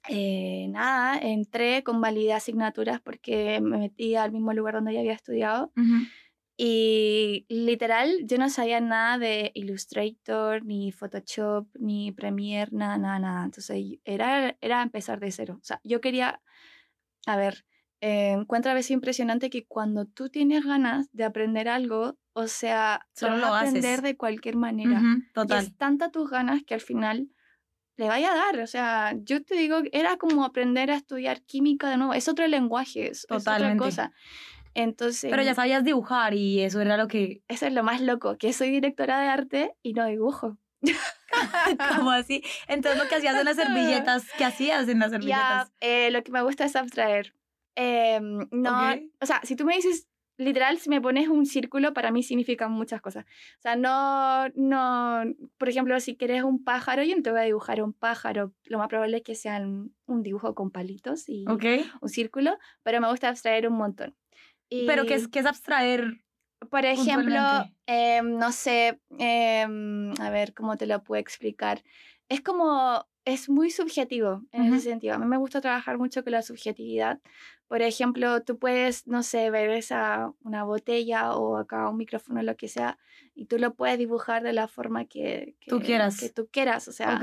Eh, 0.08 0.68
nada, 0.70 1.18
entré 1.18 1.82
con 1.82 2.00
validé 2.00 2.32
asignaturas 2.32 3.00
porque 3.00 3.60
me 3.60 3.78
metí 3.78 4.14
al 4.16 4.32
mismo 4.32 4.52
lugar 4.52 4.74
donde 4.74 4.94
ya 4.94 5.00
había 5.00 5.12
estudiado. 5.12 5.72
Y 6.60 7.46
literal, 7.48 8.10
yo 8.24 8.36
no 8.36 8.50
sabía 8.50 8.80
nada 8.80 9.16
de 9.18 9.52
Illustrator, 9.54 10.64
ni 10.64 10.90
Photoshop, 10.90 11.68
ni 11.78 12.10
Premiere, 12.10 12.72
nada, 12.72 12.98
nada, 12.98 13.18
nada. 13.20 13.44
Entonces 13.44 13.98
era, 14.04 14.56
era 14.60 14.82
empezar 14.82 15.20
de 15.20 15.30
cero. 15.30 15.58
O 15.60 15.64
sea, 15.64 15.80
yo 15.84 16.00
quería, 16.00 16.40
a 17.26 17.36
ver, 17.36 17.64
eh, 18.00 18.32
encuentro 18.32 18.72
a 18.72 18.74
veces 18.74 18.90
impresionante 18.92 19.50
que 19.50 19.66
cuando 19.66 20.06
tú 20.06 20.30
tienes 20.30 20.64
ganas 20.64 21.08
de 21.12 21.24
aprender 21.24 21.68
algo, 21.68 22.18
o 22.32 22.48
sea, 22.48 23.06
solo 23.12 23.36
lo 23.36 23.54
aprender 23.54 24.02
de 24.02 24.16
cualquier 24.16 24.56
manera. 24.56 25.00
total. 25.34 25.64
es 25.64 25.76
tanta 25.76 26.10
tus 26.10 26.28
ganas 26.28 26.64
que 26.64 26.74
al 26.74 26.80
final 26.80 27.28
le 27.98 28.08
vaya 28.08 28.32
a 28.32 28.36
dar. 28.36 28.60
O 28.60 28.66
sea, 28.66 29.14
yo 29.22 29.42
te 29.44 29.56
digo, 29.56 29.82
era 29.92 30.16
como 30.16 30.44
aprender 30.44 30.90
a 30.90 30.94
estudiar 30.94 31.42
química 31.42 31.90
de 31.90 31.98
nuevo. 31.98 32.14
Es 32.14 32.28
otro 32.28 32.46
lenguaje, 32.46 33.10
es, 33.10 33.26
otra 33.28 33.76
cosa. 33.76 34.12
Entonces, 34.74 35.30
Pero 35.30 35.42
ya 35.42 35.54
sabías 35.54 35.82
dibujar 35.82 36.34
y 36.34 36.60
eso 36.60 36.80
era 36.80 36.96
lo 36.96 37.08
que... 37.08 37.42
Eso 37.48 37.66
es 37.66 37.72
lo 37.72 37.82
más 37.82 38.00
loco, 38.00 38.36
que 38.38 38.52
soy 38.52 38.70
directora 38.70 39.20
de 39.20 39.28
arte 39.28 39.74
y 39.82 39.92
no 39.92 40.06
dibujo. 40.06 40.56
¿Cómo 41.96 42.12
así? 42.12 42.44
Entonces 42.68 43.02
lo 43.02 43.08
que 43.08 43.16
hacías 43.16 43.34
en 43.36 43.44
las 43.44 43.56
servilletas, 43.56 44.26
¿qué 44.38 44.44
hacías 44.44 44.88
en 44.88 45.00
las 45.00 45.10
servilletas? 45.10 45.68
Ya, 45.68 45.72
eh, 45.80 46.10
lo 46.12 46.22
que 46.22 46.30
me 46.30 46.42
gusta 46.42 46.64
es 46.64 46.76
abstraer. 46.76 47.34
Em, 47.74 48.46
no, 48.52 48.92
Ok. 48.92 49.02
o 49.20 49.26
sea, 49.26 49.40
si 49.42 49.56
tú 49.56 49.64
me 49.64 49.74
dices, 49.74 50.06
literal, 50.38 50.78
si 50.78 50.88
me 50.88 51.00
pones 51.00 51.28
un 51.28 51.44
círculo, 51.46 51.92
para 51.92 52.10
mí 52.10 52.22
significan 52.22 52.72
muchas 52.72 53.00
cosas. 53.02 53.24
O 53.26 53.60
sea, 53.60 53.76
no, 53.76 54.48
no, 54.54 55.24
por 55.58 55.68
ejemplo, 55.68 55.98
si 56.00 56.16
quieres 56.16 56.42
un 56.44 56.64
pájaro, 56.64 57.02
yo 57.02 57.16
no 57.16 57.22
te 57.22 57.30
voy 57.30 57.40
a 57.40 57.44
dibujar 57.44 57.82
un 57.82 57.92
pájaro. 57.92 58.54
Lo 58.64 58.78
más 58.78 58.88
probable 58.88 59.18
es 59.18 59.22
que 59.24 59.34
sea 59.34 59.58
un 59.60 60.22
dibujo 60.22 60.54
con 60.54 60.70
palitos 60.70 61.28
y 61.28 61.44
Ok. 61.46 61.64
un 62.00 62.08
círculo, 62.08 62.56
pero 62.82 63.00
me 63.00 63.10
gusta 63.10 63.28
abstraer 63.28 63.68
un 63.68 63.76
montón. 63.76 64.16
Pero 64.86 65.04
Y, 65.04 65.06
¿qué 65.06 65.14
es, 65.14 65.28
qué 65.28 65.40
es 65.40 65.46
abstraer? 65.46 66.24
por 66.70 66.84
ejemplo, 66.84 67.40
em, 67.86 68.36
no 68.36 68.52
sé, 68.52 69.00
em, 69.18 70.12
a 70.20 70.30
ver 70.30 70.54
cómo 70.54 70.76
te 70.76 70.86
lo 70.86 71.02
puedo 71.02 71.20
explicar. 71.20 71.82
Es 72.28 72.40
como, 72.42 73.06
es 73.28 73.50
muy 73.50 73.70
subjetivo 73.70 74.42
en 74.52 74.72
ese 74.72 74.88
sentido. 74.88 75.14
A 75.14 75.18
mí 75.18 75.26
me 75.26 75.36
gusta 75.36 75.60
trabajar 75.60 75.98
mucho 75.98 76.24
con 76.24 76.32
la 76.32 76.40
subjetividad. 76.40 77.20
Por 77.66 77.82
ejemplo, 77.82 78.42
tú 78.42 78.58
puedes, 78.58 79.06
no 79.06 79.22
sé, 79.22 79.50
ver 79.50 79.68
esa, 79.68 80.32
una 80.42 80.64
botella 80.64 81.32
o 81.34 81.58
acá 81.58 81.90
un 81.90 81.98
micrófono, 81.98 82.42
lo 82.42 82.56
que 82.56 82.68
sea, 82.68 82.98
y 83.34 83.44
tú 83.44 83.58
lo 83.58 83.74
puedes 83.74 83.98
dibujar 83.98 84.42
de 84.42 84.54
la 84.54 84.66
forma 84.66 85.04
que, 85.04 85.56
Tú 85.66 85.80
quieras. 85.80 86.18
Que 86.18 86.30
tú 86.30 86.48
quieras, 86.50 86.88
o 86.88 86.92
sea, 86.92 87.20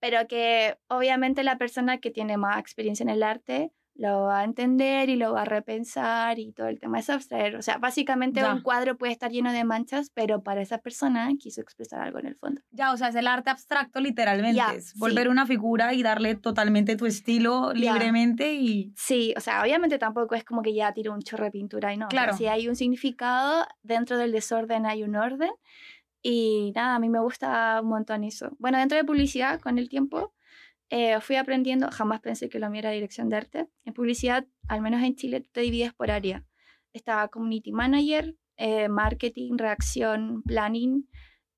pero 0.00 0.26
que 0.26 0.78
obviamente 0.88 1.44
la 1.44 1.58
persona 1.58 1.98
que 1.98 2.10
tiene 2.10 2.38
más 2.38 2.58
experiencia 2.58 3.04
en 3.04 3.10
el 3.10 3.22
arte 3.22 3.72
lo 3.94 4.22
va 4.22 4.40
a 4.40 4.44
entender 4.44 5.10
y 5.10 5.16
lo 5.16 5.34
va 5.34 5.42
a 5.42 5.44
repensar 5.44 6.38
y 6.38 6.52
todo 6.52 6.66
el 6.68 6.80
tema 6.80 6.98
es 6.98 7.10
abstraer. 7.10 7.56
O 7.56 7.62
sea, 7.62 7.76
básicamente 7.78 8.40
Ya. 8.40 8.52
un 8.54 8.62
cuadro 8.62 8.96
puede 8.96 9.12
estar 9.12 9.30
lleno 9.30 9.52
de 9.52 9.64
manchas, 9.64 10.10
pero 10.14 10.42
para 10.42 10.62
esa 10.62 10.78
persona 10.78 11.28
quiso 11.38 11.60
expresar 11.60 12.00
algo 12.00 12.18
en 12.18 12.26
el 12.26 12.36
fondo. 12.36 12.62
Ya, 12.70 12.92
o 12.92 12.96
sea, 12.96 13.08
es 13.08 13.14
el 13.14 13.26
arte 13.26 13.50
abstracto 13.50 14.00
literalmente. 14.00 14.56
Ya, 14.56 14.72
es 14.72 14.90
sí. 14.90 14.98
volver 14.98 15.28
una 15.28 15.46
figura 15.46 15.92
y 15.92 16.02
darle 16.02 16.34
totalmente 16.36 16.96
tu 16.96 17.04
estilo 17.06 17.72
Ya. 17.74 17.92
libremente 17.92 18.54
y... 18.54 18.92
Sí, 18.96 19.34
o 19.36 19.40
sea, 19.40 19.62
obviamente 19.62 19.98
tampoco 19.98 20.34
es 20.34 20.44
como 20.44 20.62
que 20.62 20.74
ya 20.74 20.92
tiro 20.92 21.12
un 21.12 21.20
chorro 21.20 21.44
de 21.44 21.50
pintura 21.50 21.92
y 21.92 21.98
no. 21.98 22.06
o 22.06 22.10
sea, 22.10 22.18
Claro. 22.22 22.36
si 22.36 22.46
hay 22.46 22.68
un 22.68 22.76
significado, 22.76 23.66
dentro 23.82 24.16
del 24.16 24.32
desorden 24.32 24.86
hay 24.86 25.02
un 25.02 25.16
orden. 25.16 25.50
Y 26.22 26.72
nada, 26.74 26.94
a 26.94 26.98
mí 26.98 27.08
me 27.08 27.20
gusta 27.20 27.80
un 27.82 27.88
montón 27.88 28.24
eso. 28.24 28.50
Bueno, 28.58 28.78
dentro 28.78 28.96
de 28.96 29.04
publicidad, 29.04 29.60
con 29.60 29.76
el 29.78 29.88
tiempo, 29.88 30.32
eh, 30.94 31.18
fui 31.22 31.36
aprendiendo, 31.36 31.90
jamás 31.90 32.20
pensé 32.20 32.50
que 32.50 32.58
lo 32.58 32.68
mío 32.68 32.80
era 32.80 32.90
dirección 32.90 33.30
de 33.30 33.36
arte. 33.36 33.66
En 33.86 33.94
publicidad, 33.94 34.46
al 34.68 34.82
menos 34.82 35.02
en 35.02 35.16
Chile, 35.16 35.40
te 35.40 35.62
divides 35.62 35.94
por 35.94 36.10
área. 36.10 36.44
Estaba 36.92 37.28
community 37.28 37.72
manager, 37.72 38.36
eh, 38.58 38.90
marketing, 38.90 39.56
reacción, 39.56 40.42
planning, 40.42 41.08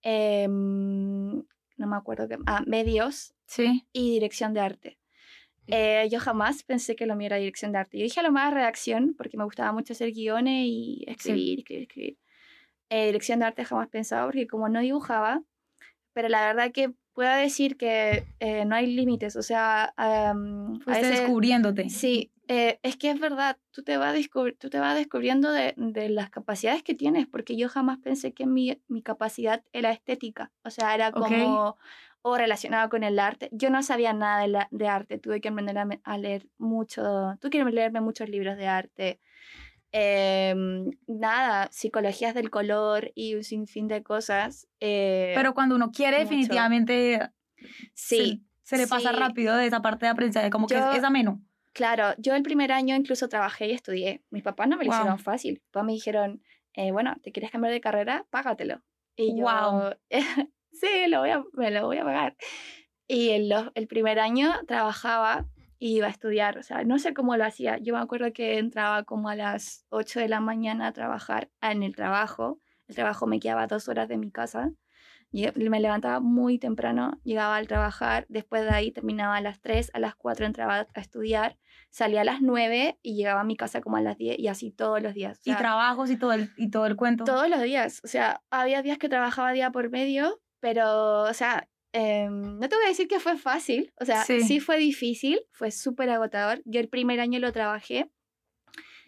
em, 0.02 1.38
no 1.76 1.86
me 1.88 1.96
acuerdo 1.96 2.28
qué, 2.28 2.38
ah, 2.46 2.62
medios 2.64 3.34
Sí. 3.46 3.84
y 3.92 4.12
dirección 4.12 4.54
de 4.54 4.60
arte. 4.60 4.98
Eh, 5.66 6.08
yo 6.12 6.20
jamás 6.20 6.62
pensé 6.62 6.94
que 6.94 7.06
lo 7.06 7.16
mío 7.16 7.26
era 7.26 7.36
dirección 7.36 7.72
de 7.72 7.78
arte. 7.78 7.98
Yo 7.98 8.04
dije 8.04 8.20
a 8.20 8.22
lo 8.22 8.30
más 8.30 8.54
redacción 8.54 9.14
porque 9.18 9.36
me 9.36 9.42
gustaba 9.44 9.72
mucho 9.72 9.94
hacer 9.94 10.12
guiones 10.12 10.64
y 10.68 11.04
escribir, 11.08 11.58
escribir, 11.58 11.82
escribir. 11.82 12.18
Eh, 12.88 13.06
dirección 13.06 13.40
de 13.40 13.46
arte 13.46 13.64
jamás 13.64 13.88
pensaba 13.88 14.26
porque 14.26 14.46
como 14.46 14.68
no 14.68 14.78
dibujaba, 14.78 15.42
pero 16.12 16.28
la 16.28 16.46
verdad 16.46 16.70
que 16.70 16.92
puedo 17.14 17.32
decir 17.34 17.76
que 17.76 18.24
eh, 18.40 18.64
no 18.64 18.74
hay 18.74 18.86
límites. 18.94 19.36
O 19.36 19.42
sea, 19.42 19.92
a 19.96 20.34
veces- 20.86 21.20
descubriéndote. 21.20 21.88
Sí, 21.88 22.30
eh, 22.48 22.78
es 22.82 22.96
que 22.96 23.10
es 23.10 23.18
verdad, 23.20 23.56
tú 23.70 23.82
te 23.82 23.96
vas, 23.96 24.14
descubri- 24.14 24.56
tú 24.58 24.68
te 24.68 24.78
vas 24.78 24.94
descubriendo 24.96 25.50
de, 25.52 25.74
de 25.76 26.08
las 26.10 26.28
capacidades 26.30 26.82
que 26.82 26.94
tienes, 26.94 27.26
porque 27.26 27.56
yo 27.56 27.68
jamás 27.68 27.98
pensé 27.98 28.32
que 28.32 28.46
mi, 28.46 28.78
mi 28.88 29.00
capacidad 29.02 29.62
era 29.72 29.90
estética, 29.92 30.52
o 30.64 30.70
sea, 30.70 30.94
era 30.94 31.10
como 31.12 31.76
o 32.26 32.36
relacionada 32.38 32.88
con 32.88 33.04
el 33.04 33.18
arte. 33.18 33.48
Yo 33.52 33.68
no 33.70 33.82
sabía 33.82 34.12
nada 34.14 34.40
de, 34.42 34.48
la- 34.48 34.68
de 34.70 34.88
arte, 34.88 35.18
tuve 35.18 35.40
que 35.40 35.48
aprender 35.48 35.76
a, 35.78 35.86
a 36.04 36.18
leer 36.18 36.46
mucho, 36.58 37.02
tuve 37.40 37.50
que 37.50 37.64
leerme 37.64 38.00
muchos 38.00 38.28
libros 38.30 38.56
de 38.56 38.66
arte. 38.66 39.20
Em, 39.96 40.90
nada, 41.06 41.68
psicologías 41.70 42.34
del 42.34 42.50
color 42.50 43.12
y 43.14 43.36
un 43.36 43.44
sinfín 43.44 43.86
de 43.86 44.02
cosas. 44.02 44.66
eh, 44.80 45.32
Pero 45.36 45.54
cuando 45.54 45.76
uno 45.76 45.92
quiere, 45.92 46.16
mucho. 46.18 46.30
definitivamente 46.30 47.30
sí, 47.94 48.44
se, 48.62 48.76
se 48.76 48.82
le 48.82 48.88
pasa 48.88 49.10
sí. 49.12 49.16
rápido 49.16 49.54
de 49.56 49.66
esa 49.66 49.82
parte 49.82 50.06
de 50.06 50.10
aprendizaje, 50.10 50.50
como 50.50 50.66
que 50.66 50.74
Yo- 50.74 50.90
es, 50.90 50.98
es 50.98 51.04
ameno. 51.04 51.40
Claro, 51.72 52.14
yo 52.18 52.34
el 52.34 52.42
primer 52.42 52.72
año 52.72 52.96
incluso 52.96 53.28
trabajé 53.28 53.68
y 53.68 53.72
estudié. 53.72 54.22
Mis 54.30 54.42
papás 54.42 54.66
no 54.68 54.76
me 54.76 54.84
lo 54.84 54.88
Guau. 54.88 55.00
hicieron 55.00 55.18
fácil. 55.20 55.60
Papás 55.70 55.86
me 55.86 55.92
dijeron, 55.92 56.42
eh, 56.72 56.90
bueno, 56.90 57.14
¿te 57.22 57.30
quieres 57.30 57.50
cambiar 57.52 57.72
de 57.72 57.80
carrera? 57.80 58.26
Págatelo. 58.30 58.82
Y 59.16 59.36
yo, 59.36 59.42
Guau. 59.44 59.94
sí, 60.72 60.88
lo 61.08 61.20
voy 61.20 61.30
a, 61.30 61.44
me 61.52 61.70
lo 61.70 61.86
voy 61.86 61.98
a 61.98 62.04
pagar. 62.04 62.36
Y 63.06 63.30
el, 63.30 63.52
el 63.74 63.86
primer 63.86 64.18
año 64.18 64.52
trabajaba 64.66 65.46
y 65.84 65.98
iba 65.98 66.06
a 66.06 66.10
estudiar. 66.10 66.56
O 66.56 66.62
sea, 66.62 66.82
no 66.82 66.98
sé 66.98 67.12
cómo 67.12 67.36
lo 67.36 67.44
hacía. 67.44 67.76
Yo 67.76 67.92
me 67.92 68.00
acuerdo 68.00 68.32
que 68.32 68.56
entraba 68.56 69.02
como 69.02 69.28
a 69.28 69.36
las 69.36 69.84
8 69.90 70.18
de 70.18 70.28
la 70.30 70.40
mañana 70.40 70.86
a 70.86 70.92
trabajar 70.92 71.50
en 71.60 71.82
el 71.82 71.94
trabajo. 71.94 72.58
El 72.88 72.94
trabajo 72.94 73.26
me 73.26 73.38
quedaba 73.38 73.66
dos 73.66 73.86
horas 73.90 74.08
de 74.08 74.16
mi 74.16 74.30
casa. 74.30 74.72
Me 75.30 75.80
levantaba 75.80 76.20
muy 76.20 76.58
temprano, 76.58 77.20
llegaba 77.22 77.56
al 77.56 77.66
trabajar, 77.66 78.24
después 78.28 78.62
de 78.62 78.70
ahí 78.70 78.92
terminaba 78.92 79.36
a 79.36 79.40
las 79.42 79.60
3, 79.60 79.90
a 79.92 79.98
las 79.98 80.14
4 80.14 80.46
entraba 80.46 80.86
a 80.94 81.00
estudiar, 81.00 81.58
salía 81.90 82.20
a 82.22 82.24
las 82.24 82.40
9 82.40 82.98
y 83.02 83.16
llegaba 83.16 83.40
a 83.40 83.44
mi 83.44 83.56
casa 83.56 83.80
como 83.80 83.96
a 83.96 84.00
las 84.00 84.16
10 84.16 84.38
y 84.38 84.48
así 84.48 84.70
todos 84.70 85.02
los 85.02 85.12
días. 85.12 85.40
O 85.44 85.50
y 85.50 85.54
trabajos 85.54 86.08
y 86.08 86.16
todo 86.16 86.32
el, 86.32 86.50
y 86.56 86.70
todo 86.70 86.86
el 86.86 86.96
cuento. 86.96 87.24
todos 87.24 87.50
los 87.50 87.60
días. 87.60 88.00
O 88.04 88.06
sea, 88.06 88.42
había 88.48 88.80
días 88.80 88.96
que 88.96 89.08
trabajaba 89.08 89.52
día 89.52 89.70
por 89.70 89.90
medio, 89.90 90.40
pero, 90.60 91.24
o 91.24 91.34
sea, 91.34 91.68
em, 91.94 92.58
no 92.58 92.68
te 92.68 92.74
voy 92.76 92.84
a 92.84 92.88
decir 92.88 93.06
que 93.08 93.20
fue 93.20 93.36
fácil. 93.38 93.92
O 94.00 94.04
sea, 94.04 94.24
Sí. 94.24 94.40
sí, 94.42 94.60
fue 94.60 94.78
difícil, 94.78 95.40
fue 95.52 95.70
súper 95.70 96.10
agotador. 96.10 96.60
Yo 96.66 96.80
el 96.80 96.88
primer 96.88 97.20
año 97.20 97.38
lo 97.38 97.52
trabajé. 97.52 98.10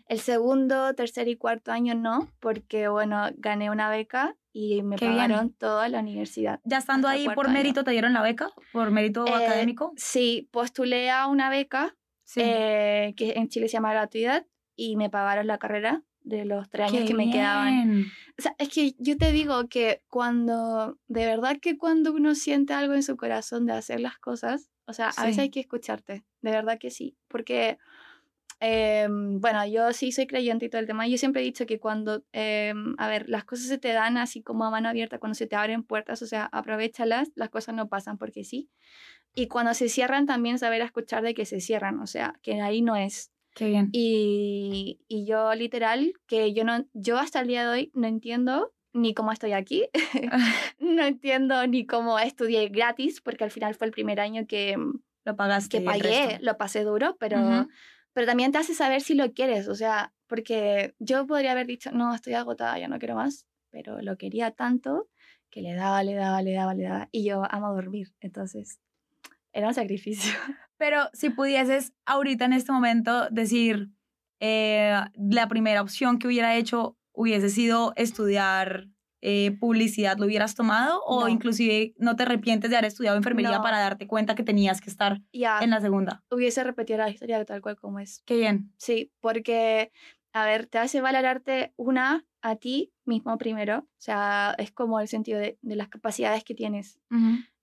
El 0.09 0.20
segundo, 0.20 0.94
tercer 0.94 1.27
y 1.27 1.37
cuarto 1.37 1.72
año 1.72 1.94
no, 1.96 2.31
porque, 2.38 2.87
bueno, 2.88 3.29
gané 3.38 3.70
una 3.70 3.90
beca 3.90 4.37
y 4.53 4.83
me 4.85 4.94
Qué 4.96 5.07
bien. 5.07 5.16
pagaron 5.18 5.53
toda 5.53 5.88
la 5.88 5.99
universidad. 5.99 6.61
ya 6.64 6.79
estando 6.79 7.09
ahí 7.09 7.29
por 7.35 7.46
año. 7.46 7.55
mérito, 7.55 7.83
¿te 7.83 7.90
dieron 7.90 8.12
la 8.12 8.22
beca? 8.22 8.51
¿Por 8.72 8.90
mérito 8.92 9.27
Eh, 9.27 9.35
académico? 9.35 9.92
Sí, 9.96 10.49
postulé 10.53 11.11
a 11.11 11.27
una 11.27 11.51
beca 11.51 11.96
Sí. 12.25 12.40
eh, 12.42 13.14
que 13.16 13.33
en 13.33 13.49
Chile 13.49 13.66
se 13.68 13.75
llama 13.75 13.90
gratuidad 13.92 14.46
y 14.77 14.94
me 14.96 15.11
pagaron 15.11 15.49
la 15.49 15.59
carrera 15.59 16.03
de 16.26 16.44
los 16.44 16.68
tres 16.68 16.88
años 16.88 17.02
Qué 17.02 17.08
que 17.08 17.14
me 17.14 17.30
quedaban. 17.30 18.06
O 18.38 18.42
sea, 18.42 18.54
es 18.58 18.68
que 18.68 18.94
yo 18.98 19.16
te 19.16 19.32
digo 19.32 19.68
que 19.68 20.02
cuando, 20.08 20.98
de 21.06 21.24
verdad 21.24 21.58
que 21.62 21.78
cuando 21.78 22.12
uno 22.12 22.34
siente 22.34 22.74
algo 22.74 22.94
en 22.94 23.04
su 23.04 23.16
corazón 23.16 23.64
de 23.64 23.72
hacer 23.72 24.00
las 24.00 24.18
cosas, 24.18 24.68
o 24.86 24.92
sea, 24.92 25.10
a 25.16 25.24
veces 25.24 25.38
hay 25.38 25.50
que 25.50 25.60
escucharte, 25.60 26.24
de 26.42 26.50
verdad 26.50 26.78
que 26.78 26.90
sí, 26.90 27.16
porque, 27.28 27.78
em, 28.58 29.40
bueno, 29.40 29.64
yo 29.66 29.92
sí 29.92 30.10
soy 30.10 30.26
creyente 30.26 30.66
y 30.66 30.68
todo 30.68 30.80
el 30.80 30.86
tema, 30.88 31.06
yo 31.06 31.16
siempre 31.16 31.42
he 31.42 31.44
dicho 31.44 31.64
que 31.64 31.78
cuando, 31.78 32.24
em, 32.32 32.96
a 32.98 33.08
ver, 33.08 33.28
las 33.28 33.44
cosas 33.44 33.68
se 33.68 33.78
te 33.78 33.92
dan 33.92 34.16
así 34.16 34.42
como 34.42 34.64
a 34.64 34.70
mano 34.70 34.88
abierta, 34.88 35.18
cuando 35.18 35.34
se 35.34 35.46
te 35.46 35.54
abren 35.54 35.84
puertas, 35.84 36.22
o 36.22 36.26
sea, 36.26 36.46
aprovechalas, 36.52 37.30
las 37.36 37.50
cosas 37.50 37.74
no 37.74 37.88
pasan 37.88 38.18
porque 38.18 38.42
sí. 38.42 38.68
Y 39.34 39.46
cuando 39.46 39.74
se 39.74 39.88
cierran, 39.88 40.26
también 40.26 40.58
saber 40.58 40.82
escuchar 40.82 41.22
de 41.22 41.34
que 41.34 41.44
se 41.44 41.60
cierran, 41.60 42.00
o 42.00 42.06
sea, 42.06 42.34
que 42.42 42.60
ahí 42.60 42.82
no 42.82 42.96
es. 42.96 43.32
Qué 43.56 43.68
bien. 43.68 43.88
Y, 43.92 45.00
y 45.08 45.24
yo 45.24 45.54
literal, 45.54 46.12
que 46.26 46.52
yo, 46.52 46.62
no, 46.64 46.84
yo 46.92 47.16
hasta 47.18 47.40
el 47.40 47.48
día 47.48 47.62
de 47.62 47.68
hoy 47.70 47.90
no 47.94 48.06
entiendo 48.06 48.74
ni 48.92 49.14
cómo 49.14 49.32
estoy 49.32 49.52
aquí, 49.52 49.88
no 50.78 51.02
entiendo 51.02 51.66
ni 51.66 51.86
cómo 51.86 52.18
estudié 52.18 52.68
gratis, 52.68 53.22
porque 53.22 53.44
al 53.44 53.50
final 53.50 53.74
fue 53.74 53.86
el 53.86 53.94
primer 53.94 54.20
año 54.20 54.46
que, 54.46 54.76
Lo 55.24 55.36
pagaste. 55.36 55.78
que 55.78 55.84
pagué, 55.84 56.38
lo 56.42 56.58
pasé 56.58 56.84
duro, 56.84 57.16
pero, 57.18 57.40
Ujú. 57.40 57.68
pero 58.12 58.26
también 58.26 58.52
te 58.52 58.58
hace 58.58 58.74
saber 58.74 59.00
si 59.00 59.14
lo 59.14 59.32
quieres, 59.32 59.68
o 59.68 59.74
sea, 59.74 60.12
porque 60.26 60.94
yo 60.98 61.26
podría 61.26 61.52
haber 61.52 61.66
dicho, 61.66 61.90
no, 61.92 62.14
estoy 62.14 62.34
agotada, 62.34 62.78
ya 62.78 62.88
no 62.88 62.98
quiero 62.98 63.14
más, 63.14 63.46
pero 63.70 64.02
lo 64.02 64.18
quería 64.18 64.50
tanto 64.50 65.08
que 65.48 65.62
le 65.62 65.72
daba, 65.72 66.02
le 66.02 66.12
daba, 66.12 66.42
le 66.42 66.52
daba, 66.52 66.74
le 66.74 66.82
daba, 66.82 67.08
y 67.10 67.24
yo 67.24 67.42
amo 67.50 67.72
dormir, 67.74 68.12
entonces 68.20 68.80
era 69.54 69.68
un 69.68 69.74
sacrificio. 69.74 70.34
Pero 70.78 71.08
si 71.12 71.30
pudieses 71.30 71.92
ahorita 72.04 72.44
en 72.44 72.52
este 72.52 72.72
momento 72.72 73.28
decir, 73.30 73.88
eh, 74.40 74.94
la 75.14 75.48
primera 75.48 75.80
opción 75.80 76.18
que 76.18 76.26
hubiera 76.26 76.54
hecho 76.56 76.96
hubiese 77.12 77.48
sido 77.48 77.92
estudiar 77.96 78.88
eh, 79.22 79.56
publicidad, 79.58 80.18
¿lo 80.18 80.26
hubieras 80.26 80.54
tomado? 80.54 81.00
¿O 81.06 81.22
No. 81.22 81.28
inclusive 81.28 81.94
no 81.96 82.14
te 82.14 82.24
arrepientes 82.24 82.70
de 82.70 82.76
haber 82.76 82.88
estudiado 82.88 83.16
enfermería 83.16 83.56
No. 83.56 83.62
para 83.62 83.80
darte 83.80 84.06
cuenta 84.06 84.34
que 84.34 84.42
tenías 84.44 84.80
que 84.82 84.90
estar 84.90 85.20
Ya 85.32 85.58
en 85.62 85.70
la 85.70 85.80
segunda? 85.80 86.22
hubiese 86.30 86.62
repetido 86.62 86.98
la 86.98 87.08
historia 87.08 87.42
tal 87.46 87.62
cual 87.62 87.76
como 87.76 87.98
es. 87.98 88.22
Qué 88.26 88.36
bien. 88.36 88.72
Sí, 88.76 89.10
porque, 89.20 89.90
a 90.42 90.44
ver, 90.44 90.66
te 90.66 90.79
hace 90.79 91.01
valorarte 91.01 91.72
una 91.77 92.27
a 92.42 92.57
ti 92.57 92.92
mismo 93.05 93.37
primero. 93.38 93.79
O 93.79 93.88
sea, 94.01 94.55
es 94.59 94.70
como 94.70 95.01
el 95.01 95.09
sentido 95.09 95.38
de, 95.38 95.59
de 95.62 95.77
las 95.77 95.88
capacidades 95.88 96.44
que 96.44 96.55
tienes. 96.55 96.99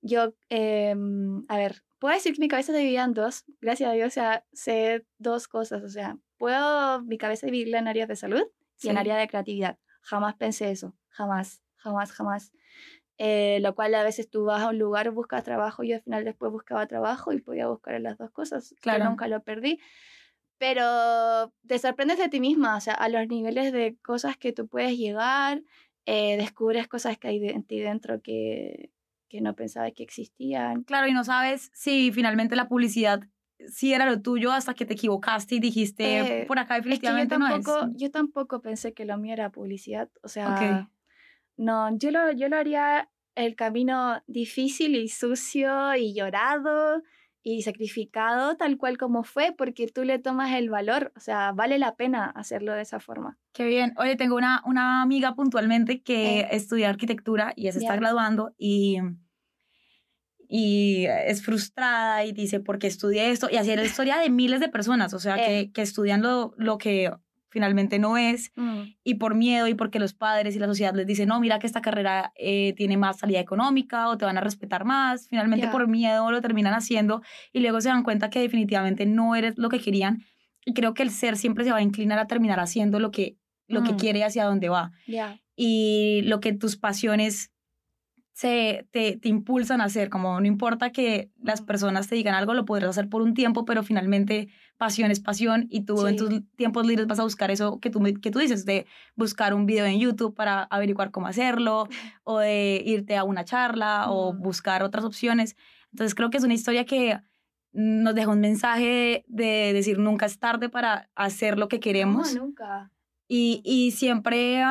Yo, 0.02 0.34
em, 0.50 1.46
a 1.50 1.58
ver, 1.58 1.84
puedo 2.00 2.14
decir 2.14 2.34
que 2.34 2.40
mi 2.42 2.48
cabeza 2.48 2.72
se 2.74 2.80
dividía 2.80 3.04
en 3.04 3.14
dos. 3.14 3.46
Gracias 3.62 3.90
a 3.90 3.94
Dios, 3.94 4.08
o 4.08 4.12
sea, 4.12 4.46
sé 4.54 5.06
dos 5.20 5.48
cosas. 5.48 5.84
O 5.84 5.90
sea, 5.90 6.18
puedo 6.38 7.02
mi 7.04 7.18
cabeza 7.18 7.46
dividirla 7.46 7.80
en 7.80 7.88
áreas 7.88 8.08
de 8.08 8.16
salud 8.16 8.42
y 8.82 8.88
en 8.90 8.94
Sí. 8.96 8.98
área 9.00 9.18
de 9.18 9.28
creatividad. 9.28 9.78
Jamás 10.02 10.36
pensé 10.36 10.72
eso. 10.72 10.96
Jamás, 11.10 11.62
jamás, 11.76 12.12
jamás. 12.12 12.52
eh, 13.20 13.60
lo 13.62 13.76
cual 13.76 13.94
a 13.94 14.02
veces 14.04 14.28
tú 14.30 14.46
vas 14.46 14.64
a 14.64 14.70
un 14.70 14.80
lugar, 14.80 15.12
buscas 15.12 15.44
trabajo, 15.44 15.84
yo 15.84 15.96
al 15.98 16.02
final 16.02 16.26
después 16.26 16.52
buscaba 16.52 16.88
trabajo 16.88 17.32
y 17.32 17.40
podía 17.40 17.68
buscar 17.68 17.94
en 17.94 18.02
las 18.04 18.18
dos 18.18 18.32
cosas, 18.32 18.74
claro. 18.82 19.06
nunca 19.06 19.28
lo 19.28 19.44
perdí. 19.44 19.80
Pero 20.58 21.54
te 21.68 21.80
sorprendes 21.80 22.18
de 22.18 22.30
ti 22.30 22.40
misma, 22.40 22.78
o 22.78 22.82
sea, 22.82 22.94
a 22.94 23.10
los 23.10 23.28
niveles 23.28 23.74
de 23.74 23.98
cosas 24.02 24.38
que 24.38 24.54
tú 24.54 24.68
puedes 24.68 24.98
llegar, 24.98 25.62
eh, 26.06 26.38
descubres 26.38 26.88
cosas 26.88 27.18
que 27.18 27.28
hay 27.28 27.50
en 27.50 27.64
ti 27.64 27.80
dentro 27.80 28.22
que, 28.22 28.92
que 29.30 29.42
no 29.42 29.56
pensabas 29.56 29.94
que 29.94 30.04
existían. 30.04 30.84
Claro, 30.84 31.08
y 31.08 31.14
no 31.14 31.24
sabes 31.24 31.72
si 31.74 32.12
finalmente 32.12 32.56
la 32.56 32.68
publicidad 32.68 33.22
sí 33.68 33.94
era 33.94 34.06
lo 34.06 34.22
tuyo 34.22 34.52
hasta 34.52 34.74
que 34.74 34.86
te 34.86 34.94
equivocaste 34.94 35.56
y 35.56 35.60
dijiste, 35.60 36.42
eh, 36.42 36.46
por 36.46 36.60
acá 36.60 36.76
definitivamente 36.76 37.38
no 37.38 37.48
es. 37.48 37.66
Yo 37.96 38.12
tampoco 38.12 38.62
pensé 38.62 38.94
que 38.94 39.06
lo 39.06 39.18
mío 39.18 39.34
era 39.34 39.50
publicidad, 39.52 40.10
o 40.22 40.28
sea, 40.28 40.90
no, 41.58 41.98
yo 41.98 42.12
lo, 42.12 42.32
yo 42.32 42.50
lo 42.50 42.58
haría 42.58 43.10
el 43.36 43.56
camino 43.56 44.22
difícil 44.28 44.96
y 44.96 45.08
sucio 45.08 45.96
y 45.96 46.14
llorado 46.14 47.02
y 47.44 47.62
sacrificado 47.62 48.56
tal 48.56 48.78
cual 48.78 48.98
como 48.98 49.24
fue, 49.24 49.54
porque 49.56 49.88
tú 49.88 50.06
le 50.06 50.18
tomas 50.18 50.54
el 50.54 50.70
valor, 50.70 51.12
o 51.16 51.20
sea, 51.20 51.52
vale 51.52 51.78
la 51.78 51.96
pena 51.96 52.26
hacerlo 52.26 52.74
de 52.74 52.82
esa 52.82 53.02
forma. 53.02 53.38
Qué 53.52 53.66
bien. 53.66 53.94
Oye, 53.98 54.16
tengo 54.16 54.36
una, 54.36 54.64
una 54.66 55.02
amiga 55.02 55.36
puntualmente 55.36 56.02
que 56.02 56.40
eh. 56.40 56.48
estudia 56.52 56.90
arquitectura 56.90 57.52
y 57.56 57.64
ya 57.64 57.74
se 57.74 57.80
está 57.80 57.98
graduando 57.98 58.54
y, 58.58 58.98
y 60.48 61.06
es 61.06 61.44
frustrada 61.44 62.24
y 62.24 62.32
dice, 62.32 62.62
¿por 62.62 62.80
qué 62.80 62.88
estudié 62.88 63.30
esto? 63.30 63.50
Y 63.52 63.58
así 63.58 63.72
es 63.72 63.78
la 63.78 63.84
historia 63.84 64.18
de 64.18 64.30
miles 64.30 64.62
de 64.62 64.70
personas, 64.70 65.14
o 65.14 65.20
sea, 65.20 65.36
que, 65.36 65.60
eh. 65.60 65.72
que 65.74 65.82
estudian 65.82 66.22
lo, 66.22 66.54
lo 66.58 66.78
que 66.78 67.12
finalmente 67.54 68.00
no 68.00 68.18
es, 68.18 68.52
mm. 68.56 68.82
y 69.04 69.14
por 69.16 69.36
miedo 69.36 69.68
y 69.68 69.76
porque 69.76 70.00
los 70.00 70.14
padres 70.16 70.56
y 70.56 70.60
la 70.60 70.66
sociedad 70.66 70.96
les 70.96 71.06
dicen, 71.06 71.30
no, 71.30 71.40
mira 71.40 71.60
que 71.60 71.68
esta 71.68 71.82
carrera 71.82 72.34
eh, 72.36 72.74
tiene 72.76 72.98
más 72.98 73.20
salida 73.20 73.40
económica 73.40 74.10
o 74.10 74.18
te 74.18 74.26
van 74.26 74.40
a 74.40 74.42
respetar 74.42 74.86
más, 74.86 75.28
finalmente 75.30 75.68
por 75.68 75.88
miedo 75.88 76.32
lo 76.32 76.42
terminan 76.42 76.74
haciendo 76.74 77.22
y 77.54 77.60
luego 77.60 77.80
se 77.80 77.90
dan 77.90 78.02
cuenta 78.02 78.32
que 78.32 78.40
definitivamente 78.40 79.06
no 79.06 79.36
eres 79.36 79.56
lo 79.60 79.70
que 79.70 79.80
querían. 79.80 80.24
Y 80.66 80.74
creo 80.74 80.96
que 80.96 81.04
el 81.04 81.12
ser 81.12 81.38
siempre 81.38 81.64
se 81.64 81.72
va 81.72 81.78
a 81.78 81.84
inclinar 81.84 82.18
a 82.18 82.26
terminar 82.26 82.60
haciendo 82.60 83.00
lo 83.00 83.12
que, 83.12 83.38
lo 83.68 83.84
que 83.84 83.94
mm. 83.94 83.98
quiere 83.98 84.24
hacia 84.24 84.46
dónde 84.46 84.70
va. 84.70 84.92
Y 85.56 86.22
lo 86.24 86.40
que 86.40 86.54
tus 86.54 86.76
pasiones 86.76 87.52
se, 88.32 88.88
te, 88.92 89.18
te, 89.18 89.30
impulsan 89.30 89.80
a 89.80 89.84
hacer, 89.84 90.10
como 90.10 90.40
no 90.40 90.48
importa 90.48 90.92
que 90.92 91.30
las 91.40 91.62
personas 91.62 92.08
te 92.08 92.16
digan 92.16 92.34
algo, 92.34 92.56
lo 92.56 92.66
podrás 92.66 92.90
hacer 92.90 93.08
por 93.08 93.22
un 93.22 93.36
tiempo, 93.36 93.64
pero 93.64 93.84
finalmente 93.84 94.50
pasión 94.84 95.12
es 95.12 95.22
pasión 95.22 95.68
y 95.70 95.86
tú 95.86 96.06
en 96.08 96.18
tus 96.18 96.30
tiempos 96.58 96.86
libres 96.86 97.08
vas 97.08 97.18
a 97.18 97.24
buscar 97.24 97.52
eso 97.52 97.80
que 97.80 97.90
tú, 97.90 98.04
que 98.22 98.32
tú 98.32 98.40
dices, 98.40 98.66
de 98.66 98.86
buscar 99.16 99.54
un 99.54 99.66
video 99.66 99.86
en 99.86 99.98
YouTube 99.98 100.36
para 100.36 100.64
averiguar 100.64 101.10
cómo 101.10 101.28
hacerlo, 101.28 101.88
o 102.26 102.40
de 102.40 102.84
irte 102.86 103.16
a 103.16 103.24
una 103.24 103.46
charla, 103.46 104.12
o 104.12 104.34
buscar 104.34 104.84
otras 104.84 105.06
opciones. 105.06 105.56
Entonces 105.94 106.16
creo 106.16 106.30
que 106.30 106.36
es 106.36 106.44
una 106.44 106.54
historia 106.54 106.84
que 106.84 107.22
nos 107.72 108.14
deja 108.14 108.30
un 108.30 108.42
mensaje 108.42 109.24
de, 109.30 109.72
decir 109.72 110.00
nunca 110.00 110.26
es 110.26 110.38
tarde 110.38 110.68
para 110.68 111.10
hacer 111.16 111.58
lo 111.58 111.70
que 111.70 111.80
queremos. 111.80 112.36
nunca. 112.36 112.92
Y, 113.30 113.62
y 113.64 113.92
siempre 113.92 114.62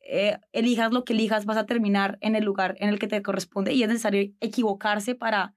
eh, 0.00 0.36
elijas 0.50 0.92
lo 0.92 1.04
que 1.04 1.12
elijas, 1.12 1.46
vas 1.46 1.58
a 1.58 1.66
terminar 1.66 2.18
en 2.22 2.34
el 2.34 2.42
lugar 2.42 2.74
en 2.80 2.88
el 2.88 2.98
que 2.98 3.06
te 3.06 3.22
corresponde 3.22 3.72
y 3.72 3.84
es 3.84 3.88
necesario 3.88 4.32
equivocarse 4.40 5.14
para 5.14 5.54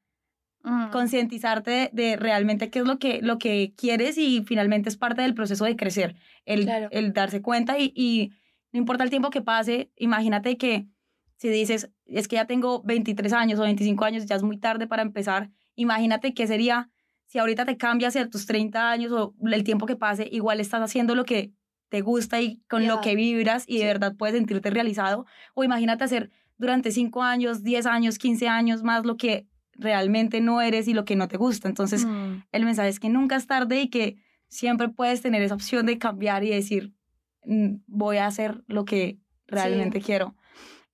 mm. 0.63 0.91
concientizarte 0.91 1.89
de, 1.93 2.15
realmente 2.15 2.69
qué 2.69 2.79
es 2.79 2.85
lo 2.85 2.99
que, 2.99 3.21
lo 3.21 3.37
que 3.37 3.73
quieres 3.77 4.17
y 4.17 4.43
finalmente 4.45 4.89
es 4.89 4.97
parte 4.97 5.21
del 5.21 5.33
proceso 5.33 5.65
de 5.65 5.75
crecer, 5.75 6.15
el, 6.45 6.69
el 6.91 7.13
darse 7.13 7.41
cuenta 7.41 7.79
y, 7.79 7.93
y 7.95 8.31
no 8.71 8.79
importa 8.79 9.03
el 9.03 9.09
tiempo 9.09 9.29
que 9.29 9.41
pase, 9.41 9.91
imagínate 9.97 10.57
que 10.57 10.87
si 11.37 11.49
dices, 11.49 11.91
es 12.05 12.27
que 12.27 12.37
ya 12.37 12.45
tengo 12.45 12.81
23 12.83 13.33
años 13.33 13.59
o 13.59 13.63
25 13.63 14.05
años, 14.05 14.25
ya 14.25 14.35
es 14.35 14.43
muy 14.43 14.57
tarde 14.57 14.87
para 14.87 15.01
empezar, 15.01 15.51
imagínate 15.75 16.33
qué 16.33 16.47
sería 16.47 16.89
si 17.33 17.39
ahorita 17.39 17.65
te 17.65 17.77
cambias 17.77 18.15
a 18.15 18.29
tus 18.29 18.45
30 18.45 18.91
años 18.91 19.11
o 19.11 19.33
el 19.41 19.63
tiempo 19.63 19.87
que 19.87 19.95
pase, 19.95 20.27
igual 20.31 20.59
estás 20.59 20.81
haciendo 20.81 21.15
lo 21.15 21.25
que 21.25 21.51
te 21.89 22.01
gusta 22.01 22.41
y 22.41 22.61
con 22.69 22.87
lo 22.87 23.01
que 23.01 23.15
vibras 23.15 23.65
y 23.67 23.79
de 23.79 23.85
verdad 23.85 24.15
puedes 24.15 24.35
sentirte 24.35 24.69
realizado. 24.69 25.25
O 25.53 25.63
imagínate 25.63 26.03
hacer 26.03 26.29
durante 26.57 26.91
5 26.91 27.23
años, 27.23 27.63
10 27.63 27.87
años, 27.87 28.17
15 28.19 28.47
años 28.47 28.83
más 28.83 29.05
lo 29.05 29.17
que 29.17 29.47
realmente 29.75 30.41
no 30.41 30.61
eres 30.61 30.87
y 30.87 30.93
lo 30.93 31.05
que 31.05 31.15
no 31.15 31.27
te 31.27 31.37
gusta. 31.37 31.67
Entonces, 31.67 32.05
mm. 32.05 32.43
el 32.51 32.65
mensaje 32.65 32.89
es 32.89 32.99
que 32.99 33.09
nunca 33.09 33.35
es 33.35 33.47
tarde 33.47 33.81
y 33.81 33.89
que 33.89 34.17
siempre 34.47 34.89
puedes 34.89 35.21
tener 35.21 35.41
esa 35.41 35.55
opción 35.55 35.85
de 35.85 35.97
cambiar 35.97 36.43
y 36.43 36.49
decir, 36.49 36.93
mm, 37.45 37.75
voy 37.87 38.17
a 38.17 38.27
hacer 38.27 38.63
lo 38.67 38.85
que 38.85 39.19
realmente 39.47 40.01
quiero. 40.01 40.35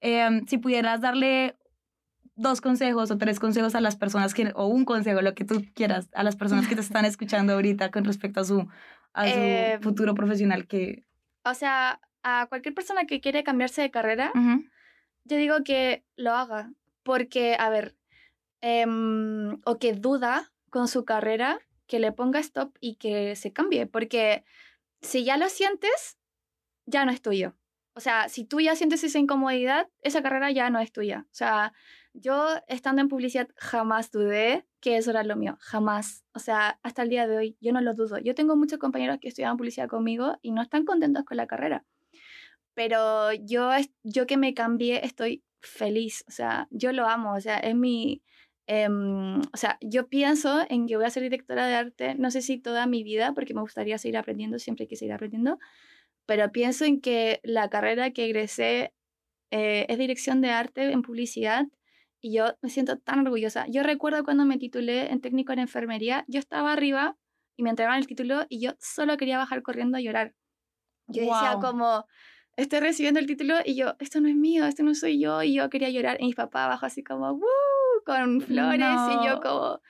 Em, 0.01 0.45
si 0.47 0.57
pudieras 0.57 1.01
darle 1.01 1.57
dos 2.35 2.61
consejos 2.61 3.11
o 3.11 3.17
tres 3.17 3.39
consejos 3.39 3.75
a 3.75 3.81
las 3.81 3.97
personas 3.97 4.33
que, 4.33 4.51
o 4.55 4.67
un 4.67 4.85
consejo, 4.85 5.21
lo 5.21 5.35
que 5.35 5.43
tú 5.43 5.65
quieras, 5.73 6.09
a 6.13 6.23
las 6.23 6.37
personas 6.37 6.67
que 6.67 6.75
te 6.75 6.81
están 6.81 7.05
escuchando 7.05 7.53
ahorita 7.53 7.91
con 7.91 8.05
respecto 8.05 8.39
a 8.39 8.43
su 8.45 8.67
a 9.13 9.27
su 9.27 9.39
em, 9.39 9.81
futuro 9.81 10.15
profesional 10.15 10.67
que... 10.67 11.05
O 11.43 11.53
sea, 11.53 11.99
a 12.23 12.47
cualquier 12.47 12.73
persona 12.73 13.05
que 13.05 13.21
quiere 13.21 13.43
cambiarse 13.43 13.81
de 13.81 13.91
carrera, 13.91 14.31
yo 15.23 15.37
digo 15.37 15.63
que 15.63 16.03
lo 16.15 16.33
haga, 16.33 16.71
porque, 17.03 17.55
a 17.59 17.69
ver, 17.69 17.95
em, 18.62 19.60
o 19.65 19.78
que 19.80 19.93
duda 19.93 20.52
con 20.69 20.88
su 20.88 21.06
carrera, 21.06 21.60
que 21.88 22.00
le 22.00 22.12
ponga 22.12 22.39
stop 22.39 22.76
y 22.80 22.95
que 22.95 23.36
se 23.36 23.52
cambie, 23.52 23.88
porque 23.88 24.43
si 25.02 25.24
ya 25.24 25.38
lo 25.38 25.50
sientes, 25.50 26.17
ya 26.86 27.06
no 27.06 27.12
es 27.12 27.22
tuyo. 27.22 27.56
O 27.93 28.02
sea, 28.02 28.30
si 28.30 28.45
tú 28.45 28.62
ya 28.62 28.76
sientes 28.76 29.04
esa 29.04 29.19
incomodidad, 29.19 29.89
esa 30.02 30.22
carrera 30.22 30.52
ya 30.52 30.69
no 30.69 30.80
es 30.80 30.91
tuya. 30.91 31.26
O 31.26 31.36
sea, 31.36 31.74
yo 32.13 32.48
estando 32.67 33.02
en 33.02 33.10
publicidad 33.10 33.50
jamás 33.58 34.12
dudé 34.12 34.65
que 34.80 34.98
eso 34.98 35.12
era 35.12 35.24
lo 35.24 35.36
mío, 35.36 35.58
jamás. 35.60 36.24
O 36.34 36.39
sea, 36.39 36.80
hasta 36.84 37.04
el 37.04 37.10
día 37.10 37.28
de 37.28 37.38
hoy 37.38 37.58
yo 37.60 37.74
no 37.74 37.82
lo 37.82 37.93
dudo. 37.93 38.17
Yo 38.19 38.36
tengo 38.36 38.56
muchos 38.56 38.80
compañeros 38.80 39.17
que 39.19 39.28
estudian 39.28 39.58
publicidad 39.58 39.89
conmigo 39.89 40.38
y 40.41 40.52
no 40.52 40.62
están 40.62 40.86
contentos 40.86 41.26
con 41.26 41.38
la 41.38 41.48
carrera. 41.48 41.86
Pero 42.74 43.34
yo, 43.34 43.72
yo 44.04 44.26
que 44.26 44.38
me 44.38 44.54
cambié 44.54 45.06
estoy 45.06 45.43
feliz, 45.62 46.24
o 46.28 46.32
sea, 46.32 46.67
yo 46.72 46.93
lo 46.93 47.08
amo, 47.08 47.34
o 47.34 47.41
sea, 47.41 47.58
es 47.58 47.76
mi... 47.76 48.24
Em, 48.71 49.41
o 49.41 49.58
sea, 49.58 49.79
yo 49.82 50.10
pienso 50.10 50.63
en 50.69 50.86
que 50.86 50.95
voy 50.95 51.03
a 51.03 51.10
ser 51.10 51.23
directora 51.23 51.65
de 51.65 51.73
arte, 51.73 52.13
no 52.13 52.29
sé 52.29 52.43
si 52.43 52.60
toda 52.60 52.86
mi 52.86 53.03
vida, 53.03 53.34
porque 53.34 53.55
me 53.55 53.62
gustaría 53.62 53.97
seguir 53.97 54.15
aprendiendo, 54.15 54.60
siempre 54.60 54.84
hay 54.84 54.88
que 54.88 54.95
seguir 54.95 55.13
aprendiendo, 55.15 55.58
pero 56.27 56.51
pienso 56.51 56.86
en 56.86 57.01
que 57.01 57.39
la 57.43 57.71
carrera 57.71 58.12
que 58.12 58.25
egresé 58.25 58.93
eh, 59.49 59.88
es 59.89 59.97
dirección 59.97 60.41
de 60.41 60.51
arte 60.51 60.91
en 60.91 61.01
publicidad 61.01 61.65
y 62.21 62.36
yo 62.36 62.45
me 62.62 62.69
siento 62.69 62.99
tan 62.99 63.25
orgullosa. 63.25 63.65
Yo 63.69 63.82
recuerdo 63.82 64.23
cuando 64.23 64.45
me 64.45 64.60
titulé 64.60 65.12
en 65.12 65.19
técnico 65.19 65.51
en 65.51 65.60
enfermería, 65.60 66.25
yo 66.27 66.39
estaba 66.39 66.71
arriba 66.71 67.17
y 67.58 67.63
me 67.63 67.71
entregaban 67.71 67.97
el 67.97 68.05
título 68.05 68.45
y 68.49 68.62
yo 68.62 68.73
solo 68.79 69.17
quería 69.17 69.39
bajar 69.39 69.63
corriendo 69.63 69.97
a 69.97 70.01
llorar. 70.01 70.36
Yo 71.08 71.23
decía 71.23 71.58
como, 71.60 72.05
estoy 72.55 72.82
recibiendo 72.82 73.19
el 73.19 73.25
título 73.25 73.55
y 73.65 73.75
yo, 73.75 73.95
esto 73.97 74.21
no 74.21 74.29
es 74.29 74.36
mío, 74.36 74.65
esto 74.65 74.84
no 74.84 74.93
soy 74.93 75.19
yo, 75.19 75.41
y 75.41 75.55
yo 75.55 75.71
quería 75.71 75.89
llorar. 75.89 76.17
Y 76.19 76.27
mi 76.27 76.34
papá 76.34 76.65
abajo 76.65 76.86
así 76.86 77.03
como, 77.03 77.34
¡Woo! 77.34 77.68
Con 78.05 78.41
flores 78.41 78.97
y 79.09 79.27
yo 79.27 79.39
como, 79.41 79.81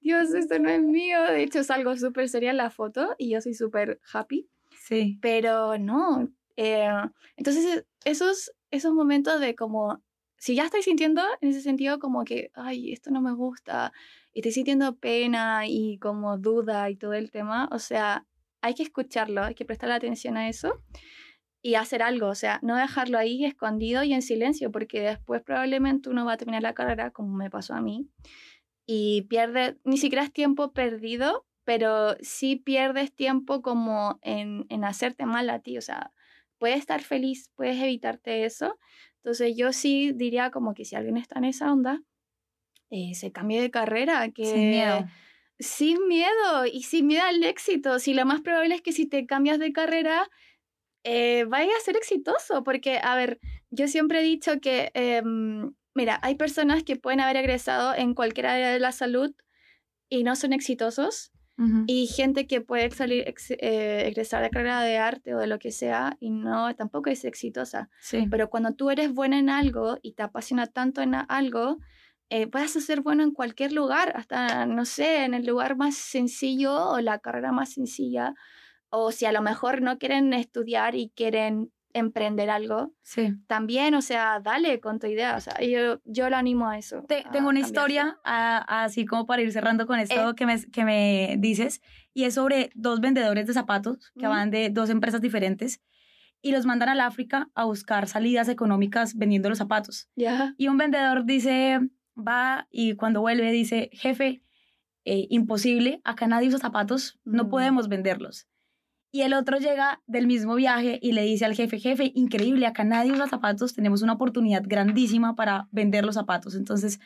Dios, 0.00 0.32
esto 0.34 0.58
no 0.58 0.68
es 0.68 0.82
mío. 0.82 1.22
De 1.24 1.42
hecho, 1.42 1.60
es 1.60 1.70
algo 1.70 1.96
súper 1.96 2.28
seria 2.28 2.50
en 2.50 2.56
la 2.56 2.70
foto 2.70 3.14
y 3.18 3.30
yo 3.30 3.40
soy 3.40 3.54
súper 3.54 4.00
happy. 4.12 4.48
Sí. 4.80 5.18
Pero 5.20 5.78
no. 5.78 6.28
Eh, 6.56 6.88
entonces, 7.36 7.84
esos, 8.04 8.52
esos 8.70 8.92
momentos 8.92 9.40
de 9.40 9.54
como 9.54 10.02
si 10.38 10.54
ya 10.54 10.64
estoy 10.64 10.82
sintiendo 10.82 11.22
en 11.40 11.50
ese 11.50 11.60
sentido 11.60 11.98
como 11.98 12.24
que, 12.24 12.50
ay, 12.54 12.92
esto 12.92 13.10
no 13.10 13.20
me 13.20 13.32
gusta, 13.32 13.92
y 14.32 14.40
estoy 14.40 14.52
sintiendo 14.52 14.96
pena 14.96 15.66
y 15.66 15.98
como 15.98 16.38
duda 16.38 16.88
y 16.90 16.96
todo 16.96 17.12
el 17.12 17.30
tema, 17.30 17.68
o 17.72 17.78
sea, 17.78 18.24
hay 18.60 18.74
que 18.74 18.84
escucharlo, 18.84 19.42
hay 19.42 19.54
que 19.54 19.64
prestar 19.64 19.90
atención 19.90 20.36
a 20.36 20.48
eso 20.48 20.82
y 21.68 21.74
hacer 21.74 22.02
algo, 22.02 22.28
o 22.28 22.34
sea, 22.34 22.60
no 22.62 22.76
dejarlo 22.76 23.18
ahí 23.18 23.44
escondido 23.44 24.02
y 24.02 24.14
en 24.14 24.22
silencio, 24.22 24.72
porque 24.72 25.02
después 25.02 25.42
probablemente 25.42 26.08
uno 26.08 26.24
va 26.24 26.32
a 26.32 26.36
terminar 26.38 26.62
la 26.62 26.72
carrera, 26.72 27.10
como 27.10 27.36
me 27.36 27.50
pasó 27.50 27.74
a 27.74 27.82
mí, 27.82 28.08
y 28.86 29.26
pierde, 29.28 29.76
ni 29.84 29.98
siquiera 29.98 30.24
es 30.24 30.32
tiempo 30.32 30.72
perdido, 30.72 31.46
pero 31.64 32.16
sí 32.22 32.56
pierdes 32.56 33.14
tiempo 33.14 33.60
como 33.60 34.18
en, 34.22 34.64
en 34.70 34.82
hacerte 34.82 35.26
mal 35.26 35.50
a 35.50 35.58
ti, 35.58 35.76
o 35.76 35.82
sea, 35.82 36.10
puedes 36.56 36.78
estar 36.78 37.02
feliz, 37.02 37.50
puedes 37.54 37.76
evitarte 37.76 38.46
eso, 38.46 38.78
entonces 39.16 39.54
yo 39.54 39.74
sí 39.74 40.12
diría 40.14 40.50
como 40.50 40.72
que 40.72 40.86
si 40.86 40.96
alguien 40.96 41.18
está 41.18 41.38
en 41.38 41.44
esa 41.44 41.70
onda, 41.70 42.00
eh, 42.88 43.14
se 43.14 43.30
cambie 43.30 43.60
de 43.60 43.70
carrera, 43.70 44.26
que... 44.30 44.46
Sin 44.46 44.70
miedo. 44.70 45.06
Sin 45.60 46.08
miedo 46.08 46.64
y 46.72 46.84
sin 46.84 47.08
miedo 47.08 47.24
al 47.24 47.42
éxito. 47.42 47.98
Si 47.98 48.14
lo 48.14 48.24
más 48.24 48.40
probable 48.40 48.76
es 48.76 48.80
que 48.80 48.92
si 48.92 49.06
te 49.06 49.26
cambias 49.26 49.58
de 49.58 49.72
carrera, 49.72 50.30
eh, 51.10 51.44
vaya 51.48 51.70
a 51.76 51.84
ser 51.84 51.96
exitoso, 51.96 52.62
porque, 52.62 53.00
a 53.02 53.16
ver, 53.16 53.40
yo 53.70 53.88
siempre 53.88 54.20
he 54.20 54.22
dicho 54.22 54.60
que, 54.60 54.90
em, 54.94 55.72
mira, 55.94 56.18
hay 56.22 56.34
personas 56.34 56.84
que 56.84 56.96
pueden 56.96 57.20
haber 57.20 57.36
egresado 57.36 57.94
en 57.94 58.14
cualquier 58.14 58.46
área 58.46 58.70
de 58.70 58.78
la 58.78 58.92
salud 58.92 59.32
y 60.10 60.24
no 60.24 60.36
son 60.36 60.52
exitosos, 60.52 61.32
y 61.88 62.06
gente 62.06 62.46
que 62.46 62.60
puede 62.60 62.88
salir, 62.92 63.24
eh, 63.26 64.04
egresar 64.06 64.44
de 64.44 64.50
carrera 64.50 64.80
de 64.80 64.96
arte 64.98 65.34
o 65.34 65.38
de 65.38 65.48
lo 65.48 65.58
que 65.58 65.72
sea 65.72 66.16
y 66.20 66.30
no, 66.30 66.72
tampoco 66.76 67.10
es 67.10 67.24
exitosa. 67.24 67.90
Sí. 68.00 68.28
Pero 68.30 68.48
cuando 68.48 68.74
tú 68.74 68.90
eres 68.90 69.12
buena 69.12 69.40
en 69.40 69.50
algo 69.50 69.98
y 70.00 70.12
te 70.12 70.22
apasiona 70.22 70.68
tanto 70.68 71.02
en 71.02 71.16
algo, 71.16 71.78
eh, 72.30 72.46
puedes 72.46 72.72
ser 72.72 73.00
bueno 73.00 73.24
en 73.24 73.32
cualquier 73.32 73.72
lugar, 73.72 74.12
hasta, 74.14 74.66
no 74.66 74.84
sé, 74.84 75.24
en 75.24 75.34
el 75.34 75.46
lugar 75.46 75.76
más 75.76 75.96
sencillo 75.96 76.90
o 76.90 77.00
la 77.00 77.18
carrera 77.18 77.50
más 77.50 77.72
sencilla. 77.72 78.34
O 78.90 79.12
si 79.12 79.26
a 79.26 79.32
lo 79.32 79.42
mejor 79.42 79.82
no 79.82 79.98
quieren 79.98 80.32
estudiar 80.32 80.94
y 80.94 81.10
quieren 81.10 81.70
emprender 81.92 82.50
algo, 82.50 82.92
sí. 83.02 83.34
también, 83.46 83.94
o 83.94 84.02
sea, 84.02 84.40
dale 84.40 84.80
con 84.80 84.98
tu 84.98 85.06
idea, 85.06 85.36
o 85.36 85.40
sea, 85.40 85.60
yo, 85.60 86.00
yo 86.04 86.30
lo 86.30 86.36
animo 86.36 86.68
a 86.68 86.78
eso. 86.78 87.04
tengo 87.32 87.48
una 87.48 87.60
historia, 87.60 88.18
así 88.24 89.06
como 89.06 89.26
para 89.26 89.42
ir 89.42 89.52
cerrando 89.52 89.86
con 89.86 89.98
esto 89.98 90.30
eh. 90.30 90.34
que, 90.36 90.46
me, 90.46 90.62
que 90.70 90.84
me 90.84 91.36
dices, 91.38 91.80
y 92.14 92.24
es 92.24 92.34
sobre 92.34 92.70
dos 92.74 93.00
vendedores 93.00 93.46
de 93.46 93.52
zapatos 93.52 94.12
que 94.18 94.26
van 94.26 94.50
de 94.50 94.70
dos 94.70 94.90
empresas 94.90 95.20
diferentes 95.20 95.80
y 96.40 96.52
los 96.52 96.66
mandan 96.66 96.88
al 96.88 97.00
África 97.00 97.50
a 97.54 97.64
buscar 97.64 98.06
salidas 98.06 98.48
económicas 98.48 99.16
vendiendo 99.16 99.48
los 99.48 99.58
zapatos. 99.58 100.08
ya 100.14 100.54
Y 100.56 100.68
un 100.68 100.76
vendedor 100.76 101.24
dice, 101.24 101.80
va 102.16 102.68
y 102.70 102.94
cuando 102.94 103.20
vuelve 103.20 103.50
dice, 103.50 103.90
jefe, 103.92 104.42
eh, 105.04 105.26
imposible, 105.30 106.00
acá 106.04 106.26
nadie 106.26 106.48
usa 106.48 106.58
zapatos, 106.58 107.18
no 107.24 107.44
mm. 107.44 107.48
podemos 107.48 107.88
venderlos. 107.88 108.46
Y 109.10 109.22
el 109.22 109.32
otro 109.32 109.58
llega 109.58 110.02
del 110.06 110.26
mismo 110.26 110.54
viaje 110.54 110.98
y 111.00 111.12
le 111.12 111.22
dice 111.22 111.46
al 111.46 111.54
jefe, 111.54 111.78
jefe, 111.78 112.12
increíble, 112.14 112.66
acá 112.66 112.84
nadie 112.84 113.12
usa 113.12 113.26
zapatos, 113.26 113.74
tenemos 113.74 114.02
una 114.02 114.14
oportunidad 114.14 114.62
grandísima 114.66 115.34
para 115.34 115.66
vender 115.70 116.04
los 116.04 116.16
zapatos. 116.16 116.54
Entonces, 116.54 117.00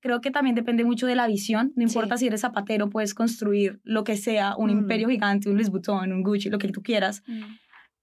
creo 0.00 0.20
que 0.20 0.30
también 0.30 0.56
depende 0.56 0.84
mucho 0.84 1.06
de 1.06 1.14
la 1.14 1.26
visión, 1.26 1.72
no 1.76 1.82
importa 1.82 2.16
si 2.16 2.26
eres 2.26 2.40
zapatero, 2.40 2.88
puedes 2.88 3.14
construir 3.14 3.80
lo 3.84 4.02
que 4.02 4.16
sea, 4.16 4.56
un 4.56 4.70
imperio 4.70 5.08
mm. 5.08 5.10
gigante, 5.10 5.48
un 5.50 5.56
Louis 5.56 5.70
Vuitton, 5.70 6.12
un 6.12 6.22
Gucci, 6.22 6.48
lo 6.48 6.58
que 6.58 6.68
tú 6.68 6.82
quieras, 6.82 7.22
mm. 7.26 7.42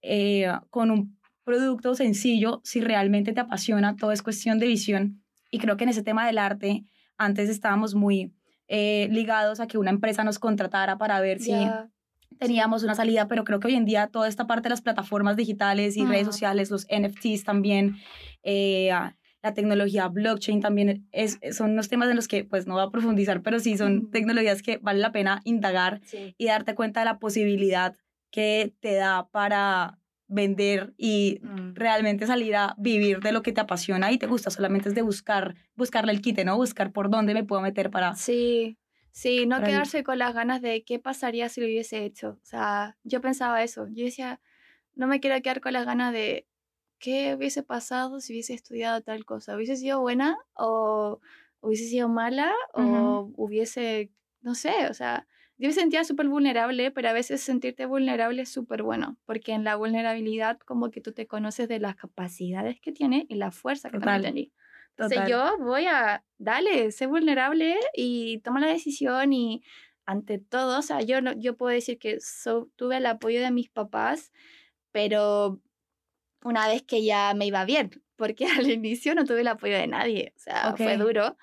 eh, 0.02 0.52
con 0.70 0.92
un 0.92 1.18
producto 1.42 1.94
sencillo, 1.94 2.60
si 2.62 2.80
realmente 2.80 3.32
te 3.32 3.40
apasiona, 3.40 3.96
todo 3.96 4.12
es 4.12 4.22
cuestión 4.22 4.60
de 4.60 4.68
visión. 4.68 5.22
Y 5.50 5.58
creo 5.58 5.76
que 5.76 5.84
en 5.84 5.90
ese 5.90 6.02
tema 6.04 6.24
del 6.26 6.38
arte, 6.38 6.84
antes 7.18 7.50
estábamos 7.50 7.94
muy 7.96 8.32
eh, 8.68 9.08
ligados 9.10 9.58
a 9.58 9.66
que 9.66 9.76
una 9.76 9.90
empresa 9.90 10.22
nos 10.22 10.38
contratara 10.38 10.96
para 10.96 11.20
ver 11.20 11.40
si 11.40 11.52
teníamos 12.40 12.82
una 12.82 12.94
salida, 12.94 13.28
pero 13.28 13.44
creo 13.44 13.60
que 13.60 13.68
hoy 13.68 13.74
en 13.74 13.84
día 13.84 14.08
toda 14.08 14.26
esta 14.26 14.46
parte 14.46 14.64
de 14.64 14.70
las 14.70 14.80
plataformas 14.80 15.36
digitales 15.36 15.96
y 15.96 16.06
redes 16.06 16.26
sociales, 16.26 16.70
los 16.70 16.86
NFTs 16.90 17.44
también, 17.44 17.98
eh, 18.42 18.90
la 19.42 19.54
tecnología 19.54 20.08
blockchain 20.08 20.60
también 20.60 21.06
es, 21.12 21.38
son 21.52 21.72
unos 21.72 21.88
temas 21.88 22.08
en 22.08 22.16
los 22.16 22.28
que 22.28 22.44
pues 22.44 22.66
no 22.66 22.74
voy 22.74 22.82
a 22.82 22.90
profundizar, 22.90 23.42
pero 23.42 23.60
sí 23.60 23.76
son 23.76 24.10
tecnologías 24.10 24.62
que 24.62 24.78
vale 24.78 25.00
la 25.00 25.12
pena 25.12 25.42
indagar 25.44 26.00
y 26.38 26.46
darte 26.46 26.74
cuenta 26.74 27.00
de 27.00 27.06
la 27.06 27.18
posibilidad 27.18 27.94
que 28.30 28.74
te 28.80 28.94
da 28.94 29.28
para 29.30 29.98
vender 30.26 30.94
y 30.96 31.40
mm. 31.42 31.74
realmente 31.74 32.26
salir 32.26 32.56
a 32.56 32.74
vivir 32.78 33.20
de 33.20 33.32
lo 33.32 33.42
que 33.42 33.52
te 33.52 33.60
apasiona 33.60 34.12
y 34.12 34.18
te 34.18 34.26
gusta, 34.26 34.50
solamente 34.50 34.88
es 34.88 34.94
de 34.94 35.02
buscar, 35.02 35.56
buscarle 35.74 36.12
el 36.12 36.22
quite, 36.22 36.44
¿no? 36.44 36.56
Buscar 36.56 36.92
por 36.92 37.10
dónde 37.10 37.34
me 37.34 37.44
puedo 37.44 37.60
meter 37.60 37.90
para... 37.90 38.14
Sí, 38.14 38.78
Sí, 39.12 39.46
no 39.46 39.62
quedarse 39.62 40.04
con 40.04 40.18
las 40.18 40.34
ganas 40.34 40.62
de 40.62 40.84
qué 40.84 40.98
pasaría 40.98 41.48
si 41.48 41.60
lo 41.60 41.66
hubiese 41.66 42.04
hecho. 42.04 42.38
O 42.42 42.44
sea, 42.46 42.96
yo 43.04 43.20
pensaba 43.20 43.62
eso. 43.62 43.86
Yo 43.90 44.04
decía, 44.04 44.40
no 44.94 45.06
me 45.06 45.20
quiero 45.20 45.40
quedar 45.42 45.60
con 45.60 45.72
las 45.72 45.86
ganas 45.86 46.12
de 46.12 46.46
qué 46.98 47.34
hubiese 47.34 47.62
pasado 47.62 48.20
si 48.20 48.32
hubiese 48.32 48.54
estudiado 48.54 49.02
tal 49.02 49.24
cosa. 49.24 49.56
¿Hubiese 49.56 49.76
sido 49.76 50.00
buena 50.00 50.38
o 50.54 51.20
hubiese 51.60 51.86
sido 51.86 52.08
mala 52.08 52.52
o 52.72 53.30
hubiese, 53.36 54.12
no 54.40 54.54
sé, 54.54 54.86
o 54.88 54.94
sea, 54.94 55.26
yo 55.58 55.68
me 55.68 55.74
sentía 55.74 56.04
súper 56.04 56.28
vulnerable, 56.28 56.90
pero 56.90 57.10
a 57.10 57.12
veces 57.12 57.42
sentirte 57.42 57.84
vulnerable 57.84 58.42
es 58.42 58.48
súper 58.48 58.82
bueno, 58.82 59.18
porque 59.26 59.52
en 59.52 59.62
la 59.62 59.76
vulnerabilidad 59.76 60.58
como 60.60 60.90
que 60.90 61.02
tú 61.02 61.12
te 61.12 61.26
conoces 61.26 61.68
de 61.68 61.80
las 61.80 61.96
capacidades 61.96 62.80
que 62.80 62.92
tiene 62.92 63.26
y 63.28 63.34
la 63.34 63.50
fuerza 63.50 63.90
que 63.90 63.98
también 63.98 64.50
entonces 65.00 65.30
yo 65.30 65.56
voy 65.58 65.86
a, 65.86 66.24
dale, 66.36 66.92
sé 66.92 67.06
vulnerable 67.06 67.76
y 67.94 68.38
toma 68.40 68.60
la 68.60 68.66
decisión 68.66 69.32
y 69.32 69.62
ante 70.04 70.38
todo, 70.38 70.78
o 70.78 70.82
sea, 70.82 71.00
yo, 71.00 71.22
no, 71.22 71.32
yo 71.38 71.56
puedo 71.56 71.72
decir 71.72 71.98
que 71.98 72.18
tuve 72.76 72.98
el 72.98 73.06
apoyo 73.06 73.40
de 73.40 73.50
mis 73.50 73.70
papás, 73.70 74.30
pero 74.92 75.60
una 76.44 76.68
vez 76.68 76.82
que 76.82 77.02
ya 77.02 77.32
me 77.34 77.46
iba 77.46 77.64
bien, 77.64 77.90
porque 78.16 78.44
al 78.66 78.70
inicio 78.70 79.14
no 79.14 79.24
tuve 79.24 79.40
el 79.40 79.48
apoyo 79.48 79.74
de 79.74 79.86
nadie, 79.86 80.34
o 80.36 80.38
sea, 80.38 80.76
fue 80.76 80.98
duro, 80.98 81.38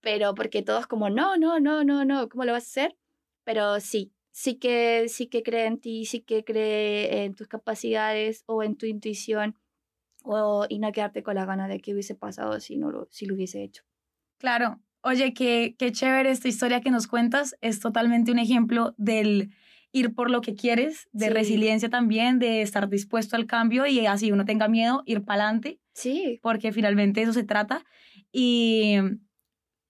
pero 0.00 0.34
porque 0.34 0.62
todos 0.62 0.86
como, 0.86 1.10
no, 1.10 1.36
no, 1.36 1.60
no, 1.60 1.84
no, 1.84 2.06
no, 2.06 2.28
¿cómo 2.30 2.44
lo 2.44 2.52
vas 2.52 2.64
a 2.64 2.80
hacer? 2.80 2.96
Pero 3.44 3.80
sí, 3.80 4.14
sí 4.30 4.54
que, 4.58 5.08
sí 5.08 5.26
que 5.26 5.42
cree 5.42 5.66
en 5.66 5.78
ti, 5.78 6.06
sí 6.06 6.22
que 6.22 6.42
cree 6.42 7.24
en 7.24 7.34
tus 7.34 7.48
capacidades 7.48 8.44
o 8.46 8.62
en 8.62 8.76
tu 8.76 8.86
intuición 8.86 9.58
o, 10.24 10.66
y 10.68 10.78
no 10.78 10.90
quedarte 10.90 11.22
con 11.22 11.36
la 11.36 11.44
gana 11.44 11.68
de 11.68 11.80
qué 11.80 11.92
hubiese 11.92 12.14
pasado 12.14 12.58
si, 12.58 12.76
no 12.76 12.90
lo, 12.90 13.06
si 13.10 13.26
lo 13.26 13.34
hubiese 13.34 13.62
hecho. 13.62 13.84
Claro. 14.38 14.80
Oye, 15.02 15.34
qué, 15.34 15.76
qué 15.78 15.92
chévere 15.92 16.30
esta 16.30 16.48
historia 16.48 16.80
que 16.80 16.90
nos 16.90 17.06
cuentas. 17.06 17.56
Es 17.60 17.78
totalmente 17.78 18.32
un 18.32 18.38
ejemplo 18.38 18.94
del 18.96 19.50
ir 19.92 20.14
por 20.14 20.30
lo 20.30 20.40
que 20.40 20.54
quieres, 20.54 21.08
de 21.12 21.30
resiliencia 21.30 21.88
también, 21.88 22.38
de 22.38 22.62
estar 22.62 22.88
dispuesto 22.88 23.36
al 23.36 23.46
cambio 23.46 23.86
y 23.86 24.06
así 24.06 24.32
uno 24.32 24.44
tenga 24.44 24.66
miedo, 24.66 25.02
ir 25.06 25.24
para 25.24 25.44
adelante. 25.44 25.78
Sí. 25.92 26.40
Porque 26.42 26.72
finalmente 26.72 27.22
eso 27.22 27.32
se 27.32 27.44
trata. 27.44 27.84
Y, 28.32 28.96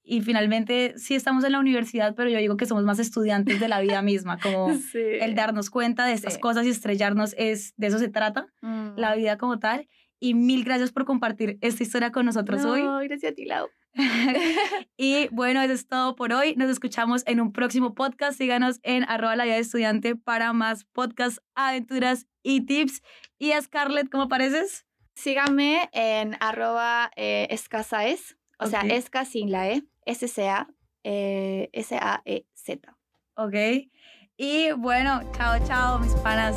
y 0.02 0.20
finalmente 0.20 0.94
sí 0.96 1.14
estamos 1.14 1.44
en 1.44 1.52
la 1.52 1.60
universidad, 1.60 2.14
pero 2.14 2.28
yo 2.28 2.38
digo 2.38 2.58
que 2.58 2.66
somos 2.66 2.84
más 2.84 2.98
estudiantes 2.98 3.60
de 3.60 3.68
la 3.68 3.80
vida 3.80 4.02
misma, 4.02 4.38
como 4.42 4.68
el 4.92 5.34
darnos 5.34 5.70
cuenta 5.70 6.04
de 6.04 6.12
estas 6.12 6.38
cosas 6.38 6.66
y 6.66 6.70
estrellarnos, 6.70 7.34
es 7.38 7.72
de 7.76 7.86
eso 7.86 7.98
se 7.98 8.08
trata, 8.08 8.46
la 8.60 9.14
mm. 9.14 9.16
vida 9.16 9.38
como 9.38 9.58
tal 9.58 9.88
y 10.24 10.32
mil 10.32 10.64
gracias 10.64 10.90
por 10.90 11.04
compartir 11.04 11.58
esta 11.60 11.82
historia 11.82 12.10
con 12.10 12.24
nosotros 12.24 12.64
hoy. 12.64 12.80
Gracias 13.06 13.32
a 13.32 13.34
ti, 13.34 13.44
Lau. 13.44 13.68
y 14.96 15.28
bueno, 15.32 15.60
eso 15.60 15.74
es 15.74 15.86
todo 15.86 16.16
por 16.16 16.32
hoy. 16.32 16.54
Nos 16.56 16.70
escuchamos 16.70 17.22
en 17.26 17.42
un 17.42 17.52
próximo 17.52 17.94
podcast. 17.94 18.38
Síganos 18.38 18.80
en 18.84 19.04
arroba 19.04 19.36
la 19.36 19.44
vida 19.44 19.56
de 19.56 19.60
estudiante 19.60 20.16
para 20.16 20.54
más 20.54 20.84
podcasts, 20.84 21.42
aventuras 21.54 22.26
y 22.42 22.62
tips. 22.62 23.02
Y 23.38 23.52
a 23.52 23.60
Scarlett, 23.60 24.08
¿cómo 24.08 24.28
pareces? 24.28 24.86
Síganme 25.14 25.90
en 25.92 26.38
arroba 26.40 27.10
eh, 27.16 27.46
escasaes, 27.50 28.38
o 28.58 28.66
sea, 28.66 28.80
esca 28.80 29.26
sin 29.26 29.52
la 29.52 29.68
E, 29.68 29.84
S-C-A, 30.06 30.68
eh, 31.02 31.68
S-A-E-Z. 31.74 32.96
Ok. 33.36 33.54
Y 34.38 34.72
bueno, 34.72 35.20
chao, 35.36 35.58
chao, 35.66 35.98
mis 35.98 36.14
panas. 36.14 36.56